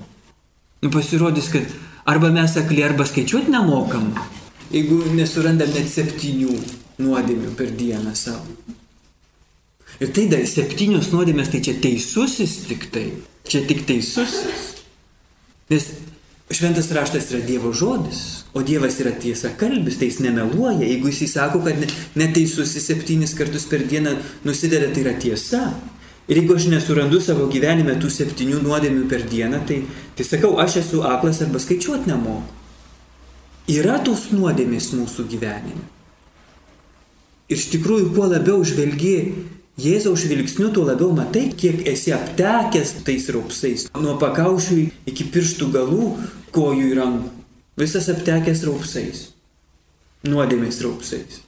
[0.82, 1.67] Nu pasirodys, kad
[2.10, 4.10] arba mes akli, arba skaičiuoti nemokam.
[4.72, 6.56] Jeigu nesurandam net septynių
[7.04, 8.80] nuodėmių per dieną savo.
[10.02, 13.12] Ir tai dar septynios nuodėmės, tai čia teisusis tik tai.
[13.46, 14.72] Čia tik teisusis.
[15.70, 15.86] Nes
[16.52, 18.22] šventas raštas yra Dievo žodis,
[18.58, 20.82] o Dievas yra tiesa kalbis, tai jis nemeluoja.
[20.82, 21.86] Jeigu jis įsako, kad
[22.18, 25.68] neteisusi septynis kartus per dieną nusideda, tai yra tiesa.
[26.32, 29.84] Ir jeigu aš nesurandu savo gyvenime tų septynių nuodėmių per dieną, tai,
[30.18, 32.60] tai sakau, aš esu aklas arba skaičiuoti nemoku.
[33.70, 35.86] Yra tos nuodėmės mūsų gyvenime.
[37.52, 39.16] Ir iš tikrųjų, kuo labiau žvelgi
[39.80, 43.88] Jėzaus žvilgsniu tuo labiau matai, kiek esi aptekęs tais raupsais.
[43.96, 46.10] Nuo pakaušių iki pirštų galų,
[46.52, 47.32] kojų ir rankų.
[47.80, 49.24] Visas aptekęs raupsais.
[50.28, 51.40] Nuodėmės raupsais.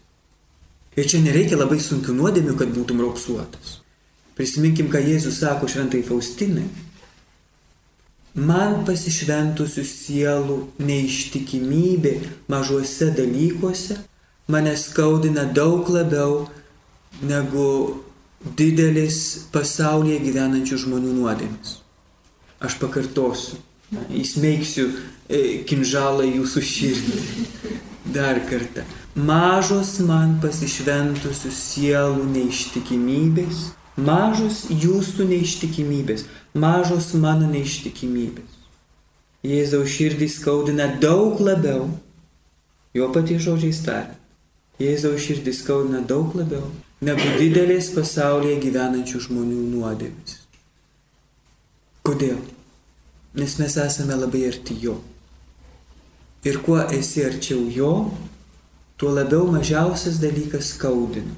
[0.95, 3.79] Ir čia nereikia labai sunkių nuodėmių, kad būtum raupsuotas.
[4.37, 6.65] Prisiminkim, ką Jėzus sako šventai Faustinai.
[8.33, 12.15] Man pasišventusių sielų neištikimybė
[12.49, 13.99] mažuose dalykuose
[14.47, 16.47] mane skaudina daug labiau
[17.21, 18.01] negu
[18.43, 21.77] didelis pasaulyje gyvenančių žmonių nuodėmis.
[22.63, 23.59] Aš pakartosiu,
[24.11, 24.87] įsmeigsiu
[25.27, 27.23] e, kinžalą jūsų širdį.
[28.13, 28.83] Dar kartą.
[29.15, 38.59] Mažos man pasišventusių sielų neištikimybės, mažos jūsų neištikimybės, mažos mano neištikimybės.
[39.43, 41.89] Jėzaus širdį skaudina daug labiau,
[42.95, 44.19] jo paties žodžiais tariant.
[44.81, 46.71] Jėzaus širdį skaudina daug labiau
[47.03, 50.37] negu didelės pasaulyje gyvenančių žmonių nuodėmis.
[52.03, 52.39] Kodėl?
[53.39, 54.97] Nes mes esame labai arti jo.
[56.43, 57.93] Ir kuo esi arčiau jo,
[58.99, 61.35] tuo labiau mažiausias dalykas skaudina.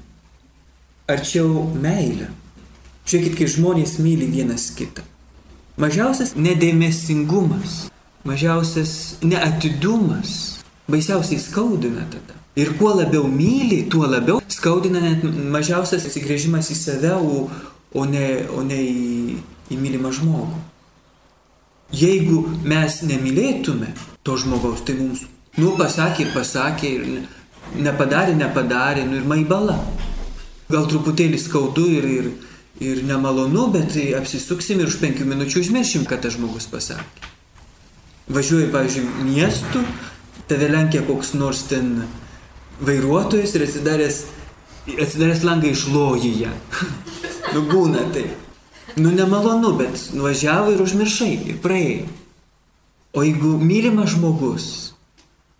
[1.10, 2.32] Arčiau meilė.
[3.06, 5.04] Žiūrėkit, kai žmonės myli vienas kitą.
[5.78, 7.84] Mažiausias nedėmesingumas,
[8.26, 10.32] mažiausias neatidumas
[10.90, 12.45] baisiausiai skaudina tada.
[12.56, 18.62] Ir kuo labiau myli, tuo labiau skaudina net mažiausias atsigrėžimas į save, o, ne, o
[18.64, 19.36] ne į,
[19.72, 20.62] į mylimą žmogų.
[21.94, 23.92] Jeigu mes nemylėtume
[24.26, 25.26] to žmogaus, tai mums,
[25.60, 29.76] nu, pasakė ir pasakė, ir nepadarė, nepadarė, nu ir maibala.
[30.72, 32.34] Gal truputėlį skaudu ir, ir,
[32.82, 37.34] ir nemalonu, bet apsisuksim ir už penkių minučių užmiršim, kad tas žmogus pasakė.
[38.32, 39.84] Važiuoji, pavyzdžiui, miestu,
[40.50, 42.00] tave lenkia koks nors ten
[42.80, 44.24] vairuotojas ir atsidaręs,
[44.96, 46.52] atsidaręs langą išloji ją.
[47.54, 48.26] nu būna tai.
[48.96, 52.06] Nu nemalonu, bet nuvažiavo ir užmiršai ir praėjo.
[53.16, 54.66] O jeigu mylimas žmogus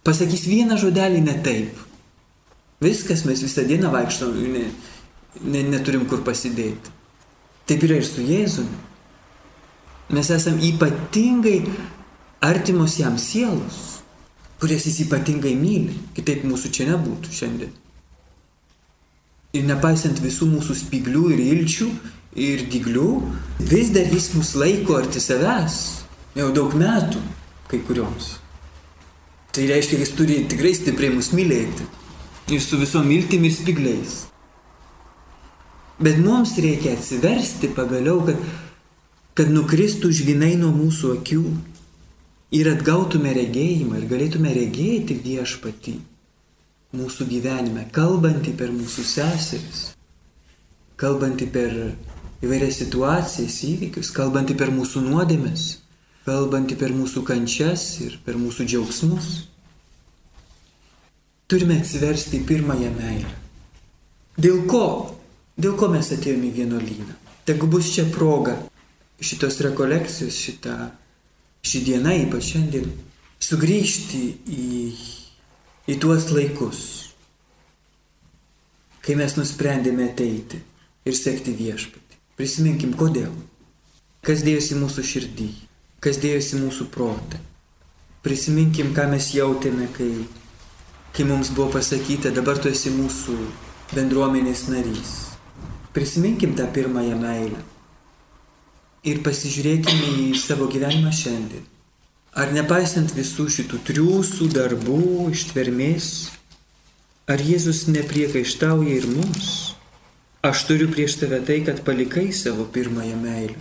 [0.06, 1.78] pasakys vieną žodelį ne taip,
[2.84, 4.66] viskas mes visą dieną vaikštom, ne,
[5.42, 6.92] ne, neturim kur pasidėti.
[7.66, 8.84] Taip yra ir su Jėzumi.
[10.14, 11.64] Mes esame ypatingai
[12.46, 13.95] artimos jam sielos
[14.60, 17.74] kurias jis ypatingai myli, kitaip mūsų čia nebūtų šiandien.
[19.56, 21.90] Ir nepaisant visų mūsų spiglių ir ilčių
[22.36, 23.10] ir diglių,
[23.70, 25.78] vis dar jis mus laiko arti savęs,
[26.36, 27.22] jau daug metų
[27.70, 28.36] kai kurioms.
[29.56, 31.86] Tai reiškia, jis turi tikrai stipriai mus mylėti.
[32.52, 34.26] Ir su visom miltim ir spigliais.
[35.96, 38.42] Bet mums reikia atsiversti pagaliau, kad,
[39.38, 41.40] kad nukristų žvinai nuo mūsų akių
[42.54, 45.96] ir atgautume regėjimą ir galėtume regėti viešpatį
[46.96, 49.80] mūsų gyvenime, kalbantį per mūsų seseris,
[51.00, 51.74] kalbantį per
[52.44, 55.66] įvairias situacijas, įvykius, kalbantį per mūsų nuodėmes,
[56.28, 59.34] kalbantį per mūsų kančias ir per mūsų džiaugsmus.
[61.46, 63.34] Turime atsiversti pirmąją meilę.
[64.36, 64.86] Dėl ko?
[65.56, 67.14] Dėl ko mes atėjome į vienuolyną?
[67.46, 68.56] Tegu bus čia proga
[69.22, 70.90] šitos rekolekcijos, šitą
[71.66, 72.86] ši diena, ypač šiandien,
[73.42, 74.68] sugrįžti į,
[75.90, 76.80] į tuos laikus,
[79.02, 80.62] kai mes nusprendėme ateiti
[81.06, 82.20] ir sekti viešpatį.
[82.36, 83.32] Prisiminkim, kodėl.
[84.26, 85.50] Kas dėjosi mūsų širdį,
[86.02, 87.38] kas dėjosi mūsų protą.
[88.26, 90.10] Prisiminkim, ką mes jautėme, kai,
[91.14, 93.38] kai mums buvo pasakyta, dabar tu esi mūsų
[93.94, 95.14] bendruomenės narys.
[95.94, 97.62] Prisiminkim tą pirmąją meilę
[99.06, 101.64] ir pasižiūrėkime į savo gyvenimą šiandien.
[102.36, 106.08] Ar nepaisant visų šitų triūsų, darbų, ištvermės,
[107.30, 109.52] ar Jėzus nepriekaištauja ir mums?
[110.44, 113.56] Aš turiu prieš tave tai, kad palikai savo pirmąją meilę.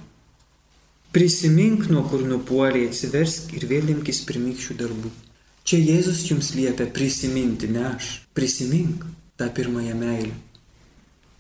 [1.16, 5.12] Prisimink, nuo kur nupuoliai, atsiversk ir vėl imkis pirmykščių darbų.
[5.66, 8.10] Čia Jėzus jums liepia prisiminti, ne aš.
[8.36, 9.06] Prisimink
[9.40, 10.36] tą pirmąją meilę.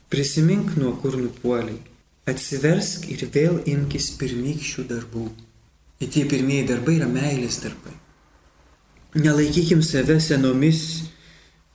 [0.09, 1.81] Prisimink, nuo kur nupuoliai.
[2.25, 5.27] Atsiversk ir vėl imkis pirmykščių darbų.
[6.01, 7.93] Ir tie pirmieji darbai yra meilės darbai.
[9.15, 10.81] Nelaikykim save senomis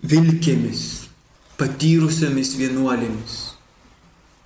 [0.02, 0.82] vilkėmis,
[1.60, 3.36] patyrusiamis vienuolėmis.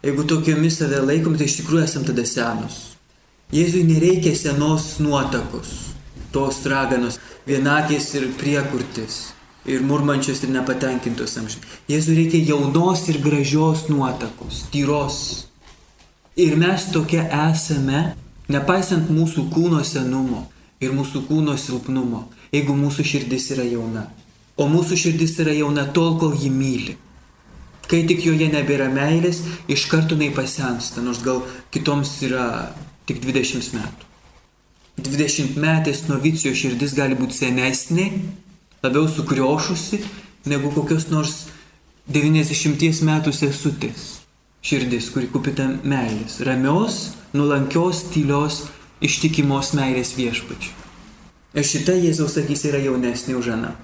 [0.05, 2.77] Jeigu tokiomis save laikom, tai iš tikrųjų esam tada senos.
[3.55, 5.73] Jėzui nereikia senos nuotakos,
[6.35, 7.17] tos raganos,
[7.49, 9.33] vienakės ir priekurtis,
[9.65, 11.73] ir murmančios ir nepatenkintos amžinai.
[11.89, 15.49] Jėzui reikia jaunos ir gražios nuotakos, tyros.
[16.37, 18.15] Ir mes tokia esame
[18.53, 20.43] Nepaisant mūsų kūno senumo
[20.83, 24.05] ir mūsų kūno silpnumo, jeigu mūsų širdis yra jauna.
[24.61, 26.97] O mūsų širdis yra jauna tol, kol jį myli.
[27.89, 31.41] Kai tik joje nebėra meilės, iš karto jinai pasensta, nors gal
[31.73, 32.75] kitoms yra
[33.09, 34.11] tik 20 metų.
[35.01, 38.11] 20 metės novicijos širdis gali būti senesnė,
[38.85, 40.03] labiau sukriošusi,
[40.53, 41.47] negu kokios nors
[42.13, 44.14] 90 metų sesutės
[44.65, 48.65] širdis, kuri kupita meilės, ramios, nuolankios, tylios,
[49.05, 50.73] ištikimos meilės viešpačių.
[51.55, 53.75] Ir šita Jėzaus akis yra jaunesnė už Aną.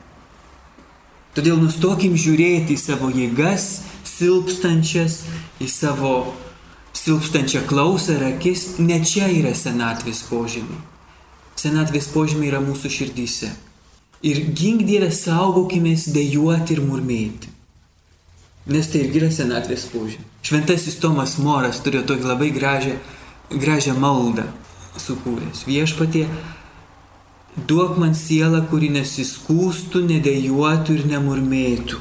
[1.37, 3.67] Todėl nustokim žiūrėti į savo jėgas,
[4.09, 5.21] silpstančias,
[5.63, 6.15] į savo
[6.97, 8.81] silpstančią klausą ir akis.
[8.83, 10.81] Ne čia yra senatvės požymiai.
[11.61, 13.53] Senatvės požymiai yra mūsų širdyse.
[14.27, 17.55] Ir gink Dievę saugokimės dėjuoti ir murmėti.
[18.71, 20.30] Nes tai irgi yra senatvės požymė.
[20.43, 22.97] Šventasis Tomas Moras turėjo tokį labai gražią,
[23.53, 24.47] gražią maldą
[25.01, 25.67] sukūręs.
[25.69, 26.25] Viešpatie,
[27.69, 32.01] duok man sielą, kuri nesiskūstų, nedėjuotų ir nemurmėtų.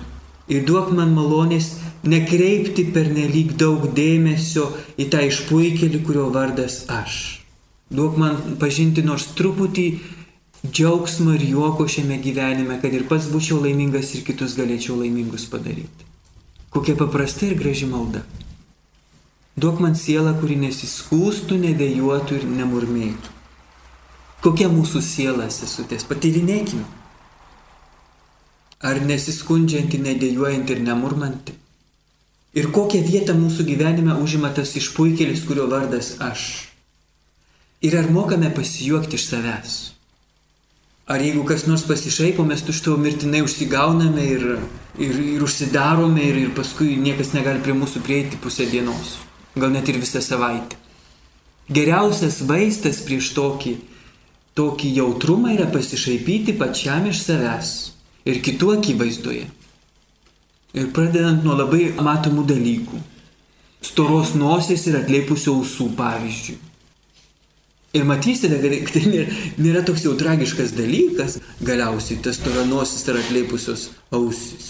[0.50, 1.76] Ir duok man malonės
[2.10, 7.44] nekreipti per nelik daug dėmesio į tą išpuikelį, kurio vardas aš.
[7.94, 9.88] Duok man pažinti nors truputį
[10.66, 16.09] džiaugsmo ir juoko šiame gyvenime, kad ir pats būčiau laimingas ir kitus galėčiau laimingus padaryti.
[16.70, 18.22] Kokia paprasta ir graži malda.
[19.60, 23.34] Duok man sielą, kuri nesiskūstų, nedėjuotų ir nemurmėtų.
[24.46, 26.86] Kokia mūsų siela sesutės, patyrinėkime.
[28.80, 31.58] Ar nesiskundžianti, nedėjuojanti ir nemurmanti?
[32.56, 36.70] Ir kokią vietą mūsų gyvenime užima tas išpuikelis, kurio vardas aš?
[37.82, 39.76] Ir ar mokame pasijuokti iš savęs?
[41.10, 44.44] Ar jeigu kas nors pasišaipo, mes tuštau mirtinai užsigauname ir,
[45.02, 49.16] ir, ir užsidarome ir, ir paskui niekas negali prie mūsų prieiti pusę dienos,
[49.58, 50.78] gal net ir visą savaitę.
[51.74, 53.74] Geriausias vaistas prieš tokį,
[54.54, 57.74] tokį jautrumą yra pasišaipyti pačiam iš savęs
[58.30, 59.50] ir kitų akivaizdoje.
[60.78, 63.02] Ir pradedant nuo labai matomų dalykų.
[63.82, 66.69] Storos nosies ir atleipusių ausų pavyzdžiui.
[67.94, 73.88] Ir matysite, kad tai nėra, nėra toks jau tragiškas dalykas, galiausiai tas toranosis ar atleipusios
[74.14, 74.68] ausis.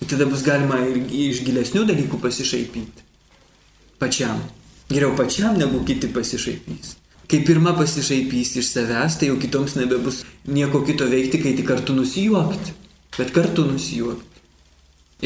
[0.00, 3.04] Ir tada bus galima ir iš gilesnių dalykų pasišaipyti.
[4.00, 4.40] Pačiam.
[4.88, 6.94] Geriau pačiam, negu kiti pasišaipys.
[7.26, 11.96] Kai pirma pasišaipys iš savęs, tai jau kitoms nebebus nieko kito veikti, kai tik kartu
[11.96, 12.76] nusijuokti.
[13.16, 14.44] Bet kartu nusijuokti.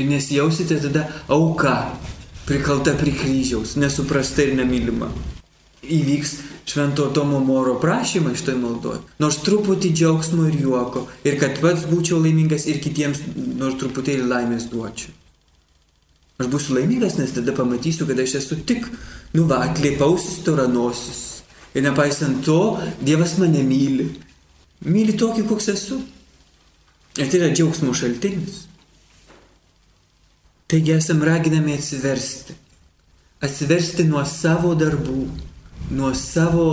[0.01, 1.93] Ir nesijausite tada auka,
[2.47, 5.11] prikalta prie kryžiaus, nesuprasta ir nemylima.
[5.83, 8.99] Įvyks švento Tomo Moro prašymą iš toj maldoj.
[9.23, 11.07] Nors truputį džiaugsmo ir juoko.
[11.25, 15.15] Ir kad pats būčiau laimingas ir kitiems nors truputėlį laimės duočiau.
[16.41, 18.87] Aš būsiu laimingas, nes tada pamatysiu, kad aš esu tik,
[19.37, 21.21] nu va, atlėpausis toranosis.
[21.77, 24.09] Ir nepaisant to, Dievas mane myli.
[24.89, 26.01] Myli tokį, koks esu.
[27.19, 28.65] Ir tai yra džiaugsmo šaltinis.
[30.71, 32.57] Taigi esam raginami atsiversti.
[33.45, 35.25] Atsiversti nuo savo darbų
[35.91, 36.69] nuo savo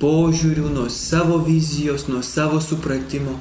[0.00, 3.38] požiūrių, nuo savo vizijos, nuo savo supratimo.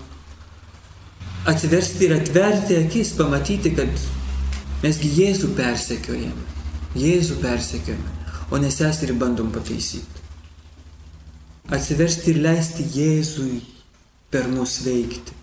[1.51, 3.91] Atsiversti ir atverti akis, pamatyti, kad
[4.83, 6.47] mesgi Jėzų persekiojame.
[6.95, 8.15] Jėzų persekiojame,
[8.51, 10.19] o ne seserį bandom pataisyti.
[11.71, 13.61] Atsiversti ir leisti Jėzui
[14.31, 15.37] per mus veikti.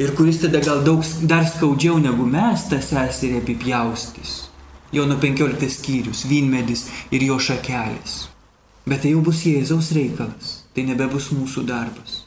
[0.00, 4.36] Ir kuris tada gal daug dar skaudžiau negu mes tą seserį apipjaustys.
[4.92, 8.31] Jono 15 skyrius, vynmedis ir jo šakelis.
[8.86, 12.22] Bet tai jau bus Jėzaus reikalas, tai nebebus mūsų darbas.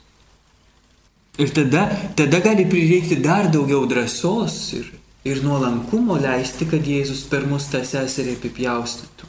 [1.36, 1.84] Ir tada,
[2.16, 4.86] tada gali prireikti dar daugiau drąsos ir,
[5.28, 9.28] ir nuolankumo leisti, kad Jėzus per mus tą seserį apipjaustytų.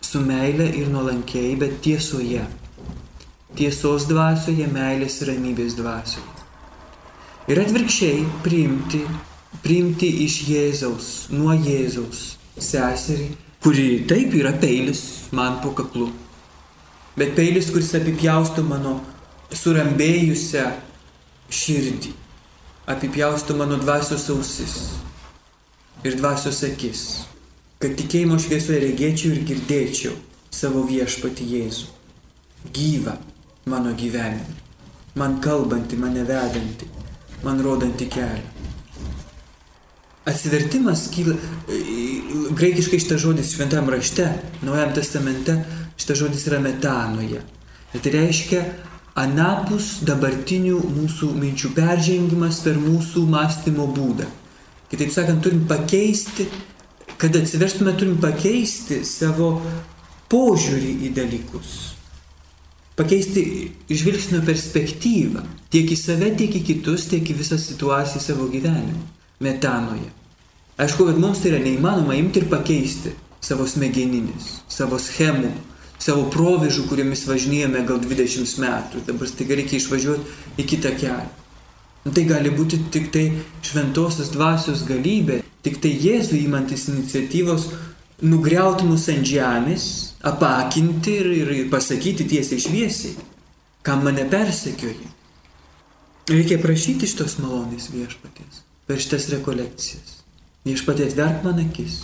[0.00, 2.46] Su meile ir nuolankiai, bet tiesoje.
[3.56, 6.32] tiesos dvasioje, meilės ir ramybės dvasioje.
[7.48, 9.00] Ir atvirkščiai priimti,
[9.64, 13.30] priimti iš Jėzaus, nuo Jėzaus seserį,
[13.64, 15.02] kuri taip yra peilis
[15.32, 16.10] man po kaklu.
[17.16, 18.98] Bet peilis, kuris apipjausto mano
[19.54, 20.66] surambėjusią
[21.48, 22.12] širdį,
[22.92, 24.76] apipjausto mano dvasios ausis
[26.04, 27.04] ir dvasios akis,
[27.80, 30.12] kad tikėjimo šviesoje regėčiau ir girdėčiau
[30.52, 31.88] savo viešpati Jėzų,
[32.76, 33.16] gyvą
[33.72, 34.60] mano gyvenimą,
[35.16, 36.90] man kalbantį, mane vedantį,
[37.46, 38.55] man rodantį kelią.
[40.26, 41.36] Atsivertimas kyla,
[42.58, 44.26] graikiškai šitas žodis šventame rašte,
[44.66, 45.54] Naujam testamente,
[45.96, 47.44] šitas žodis yra metanoje.
[47.94, 48.64] Ir tai reiškia
[49.16, 54.26] anapus dabartinių mūsų minčių peržengimas per mūsų mąstymo būdą.
[54.90, 56.46] Kitaip sakant, turim pakeisti,
[57.16, 59.54] kad atsiverstume, turim pakeisti savo
[60.30, 61.72] požiūrį į dalykus.
[62.96, 63.42] Pakeisti
[63.92, 69.02] žvilgsnio perspektyvą tiek į save, tiek į kitus, tiek į visą situaciją savo gyvenime.
[69.44, 70.15] Metanoje.
[70.76, 75.54] Aišku, kad mums tai yra neįmanoma imti ir pakeisti savo smegeninis, savo schemų,
[76.02, 79.02] savo provežų, kuriomis važinėjome gal 20 metų.
[79.06, 81.30] Dabar staiga reikia išvažiuoti į kitą kelią.
[82.06, 83.24] Nu, tai gali būti tik tai
[83.66, 87.70] šventosios dvasios galybė, tik tai Jėzų įmantis iniciatyvos
[88.22, 89.88] nugriauti mus ant žemės,
[90.22, 93.16] apakinti ir, ir pasakyti tiesiai šviesiai,
[93.82, 95.10] kam mane persekioja.
[96.30, 100.15] Reikia prašyti šitos malonės viešpatės per šitas rekolekcijas.
[100.66, 102.00] Viešpatė atverk man akis,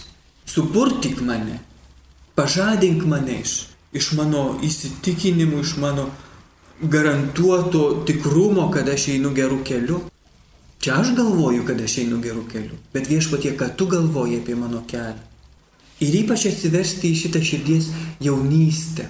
[0.47, 1.57] supurtik mane,
[2.39, 3.55] pažadink mane iš,
[3.91, 6.05] iš mano įsitikinimų, iš mano
[6.83, 9.99] garantuoto tikrumo, kad aš einu gerų keliu.
[10.83, 14.85] Čia aš galvoju, kad aš einu gerų kelių, bet viešpatie, ką tu galvoji apie mano
[14.91, 15.19] kelią.
[16.03, 17.91] Ir ypač atsiversti į šitą širdies
[18.23, 19.09] jaunystę.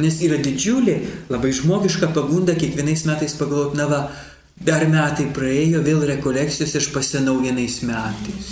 [0.00, 0.96] Nes yra didžiulė,
[1.32, 4.00] labai žmogiška pagunda kiekvienais metais pagalvoti, na va,
[4.60, 8.50] dar metai praėjo, vėl rekolekcijos aš pasenau vienais metais.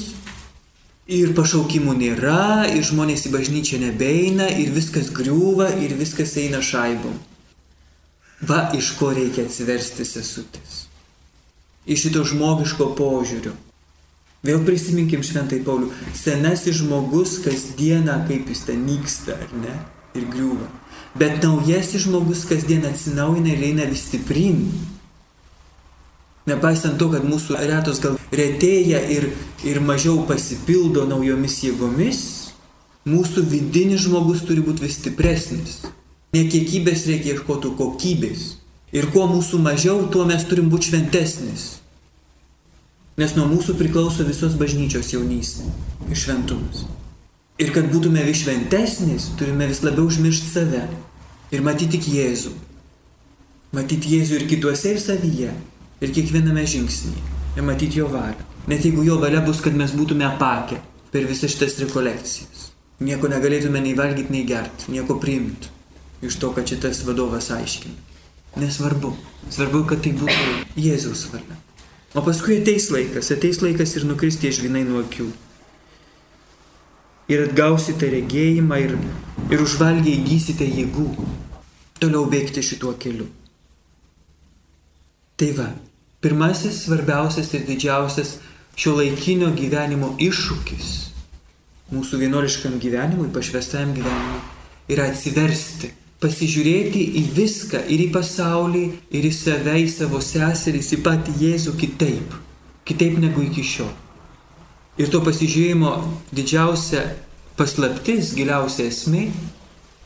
[1.09, 7.17] Ir pašaukimų nėra, ir žmonės į bažnyčią nebeina, ir viskas griūva, ir viskas eina šaibom.
[8.49, 10.85] Va iš ko reikia atsiversti sesutės.
[11.89, 13.55] Iš šito žmogiško požiūrio.
[14.45, 15.89] Vėl prisiminkim šventai Paulių.
[16.15, 19.75] Senasis žmogus kasdieną, kaip jis ten nyksta, ar ne?
[20.15, 20.69] Ir griūva.
[21.19, 24.61] Bet naujasis žmogus kasdien atsinaujina ir eina vis stiprin.
[26.49, 29.27] Nepaisant to, kad mūsų retos gal retėja ir,
[29.69, 32.21] ir mažiau pasipildo naujomis jėgomis,
[33.09, 35.83] mūsų vidinis žmogus turi būti vis stipresnis.
[36.33, 38.47] Ne kiekybės reikia ieškoti kokybės.
[38.97, 41.67] Ir kuo mūsų mažiau, tuo mes turim būti šventesnis.
[43.21, 45.67] Nes nuo mūsų priklauso visos bažnyčios jaunystė
[46.09, 46.87] ir šventumas.
[47.61, 50.85] Ir kad būtume vis šventesnis, turime vis labiau užmiršti save
[51.53, 52.53] ir matyti tik Jėzų.
[53.77, 55.51] Matyti Jėzų ir kituose, ir savyje,
[56.01, 57.25] ir kiekviename žingsnyje.
[57.57, 58.45] Ir matyti jo valią.
[58.69, 60.79] Net jeigu jo valia bus, kad mes būtume apakę
[61.13, 62.69] per visas šitas rekolekcijas.
[63.01, 65.75] Nieko negalėtume nei valgyti, nei gerti, nieko priimti
[66.23, 67.95] iš to, kad šitas vadovas aiškina.
[68.59, 69.13] Nesvarbu.
[69.55, 71.57] Svarbu, kad tai būtų Jėzaus valia.
[72.17, 75.29] O paskui ateis laikas, ateis laikas ir nukristi žvinai nuo akių.
[77.29, 78.95] Ir atgausite regėjimą ir,
[79.53, 81.07] ir užvalgiai įgysite jėgų
[82.01, 83.29] toliau bėgti šituo keliu.
[85.39, 85.69] Tai va,
[86.25, 88.37] pirmasis svarbiausias ir didžiausias
[88.79, 90.89] šio laikinio gyvenimo iššūkis
[91.93, 94.43] mūsų vienoriškam gyvenimui, pašvestajam gyvenimui
[94.93, 95.93] yra atsiversti
[96.23, 101.77] pasižiūrėti į viską ir į pasaulį, ir į save, į savo seserys, į patį Jėzų
[101.79, 102.35] kitaip,
[102.89, 103.93] kitaip negu iki šiol.
[104.99, 105.93] Ir to pasižiūrėjimo
[106.35, 107.05] didžiausia
[107.59, 109.29] paslaptis, giliausia esmė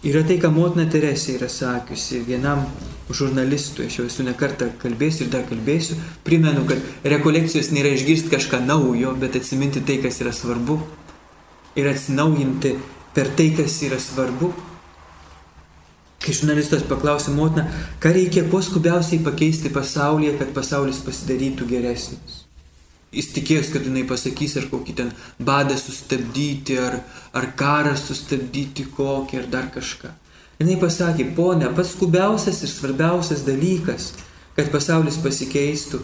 [0.03, 2.65] yra tai, ką motina Teresė yra sakiusi vienam
[3.13, 6.83] žurnalistui, aš jau esu nekartą kalbėsiu ir dar kalbėsiu, primenu, kad
[7.15, 10.81] rekolekcijos nėra išgirsti kažką naujo, bet atsiminti tai, kas yra svarbu
[11.79, 12.77] ir atsinaujinti
[13.15, 14.53] per tai, kas yra svarbu.
[16.23, 17.67] Kai žurnalistas paklausė motiną,
[18.03, 22.45] ką reikia kuo skubiausiai pakeisti pasaulyje, kad pasaulis pasidarytų geresnis.
[23.13, 27.03] Jis tikėjos, kad jinai pasakys, ar kokį ten badą sustabdyti, ar,
[27.37, 30.13] ar karą sustabdyti kokį, ar dar kažką.
[30.63, 34.13] Jinai pasakė, ponė, pats skubiausias ir svarbiausias dalykas,
[34.57, 36.01] kad pasaulis pasikeistų,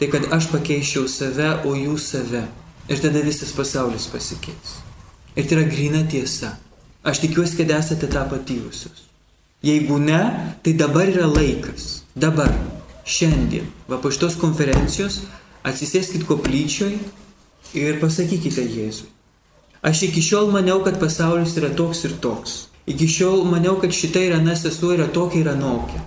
[0.00, 2.46] tai kad aš pakeičiau save, o jūs save.
[2.88, 4.76] Ir tada visas pasaulis pasikeis.
[5.36, 6.54] Ir tai yra grina tiesa.
[7.06, 9.04] Aš tikiuosi, kad esate tą patyrusius.
[9.66, 10.22] Jeigu ne,
[10.62, 12.04] tai dabar yra laikas.
[12.14, 12.52] Dabar,
[13.04, 15.24] šiandien, va po šitos konferencijos,
[15.66, 16.94] atsisėskit koplyčioj
[17.76, 19.10] ir pasakykite Jėzui.
[19.86, 22.56] Aš iki šiol maniau, kad pasaulis yra toks ir toks.
[22.90, 26.02] Iki šiol maniau, kad šita ir ana sesuo yra tokia ir anokia.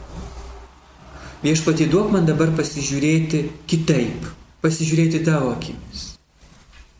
[1.43, 4.27] Viešpatį duok man dabar pasižiūrėti kitaip,
[4.63, 6.05] pasižiūrėti tavo akimis.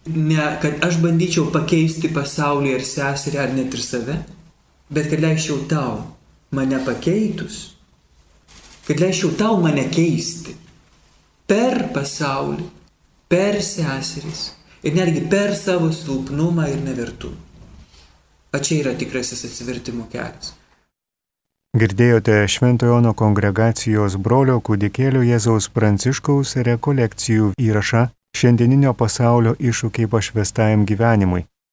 [0.10, 4.16] Ne, kad aš bandyčiau pakeisti pasaulį ir seserį ar net ir save,
[4.88, 5.99] bet kad leisčiau tau
[6.55, 7.60] mane pakeitus,
[8.88, 10.55] kad leisčiau tau mane keisti
[11.50, 12.68] per pasaulį,
[13.32, 14.41] per seseris
[14.86, 17.38] ir netgi per savo silpnumą ir nevertumą.
[18.54, 20.54] O čia yra tikrasis atsivertimo kelias.
[21.78, 31.45] Girdėjote Šventojono kongregacijos brolio kūdikėlio Jėzaus Pranciškaus rekolekcijų įrašą šiandieninio pasaulio iššūkiai pašvestajam gyvenimui.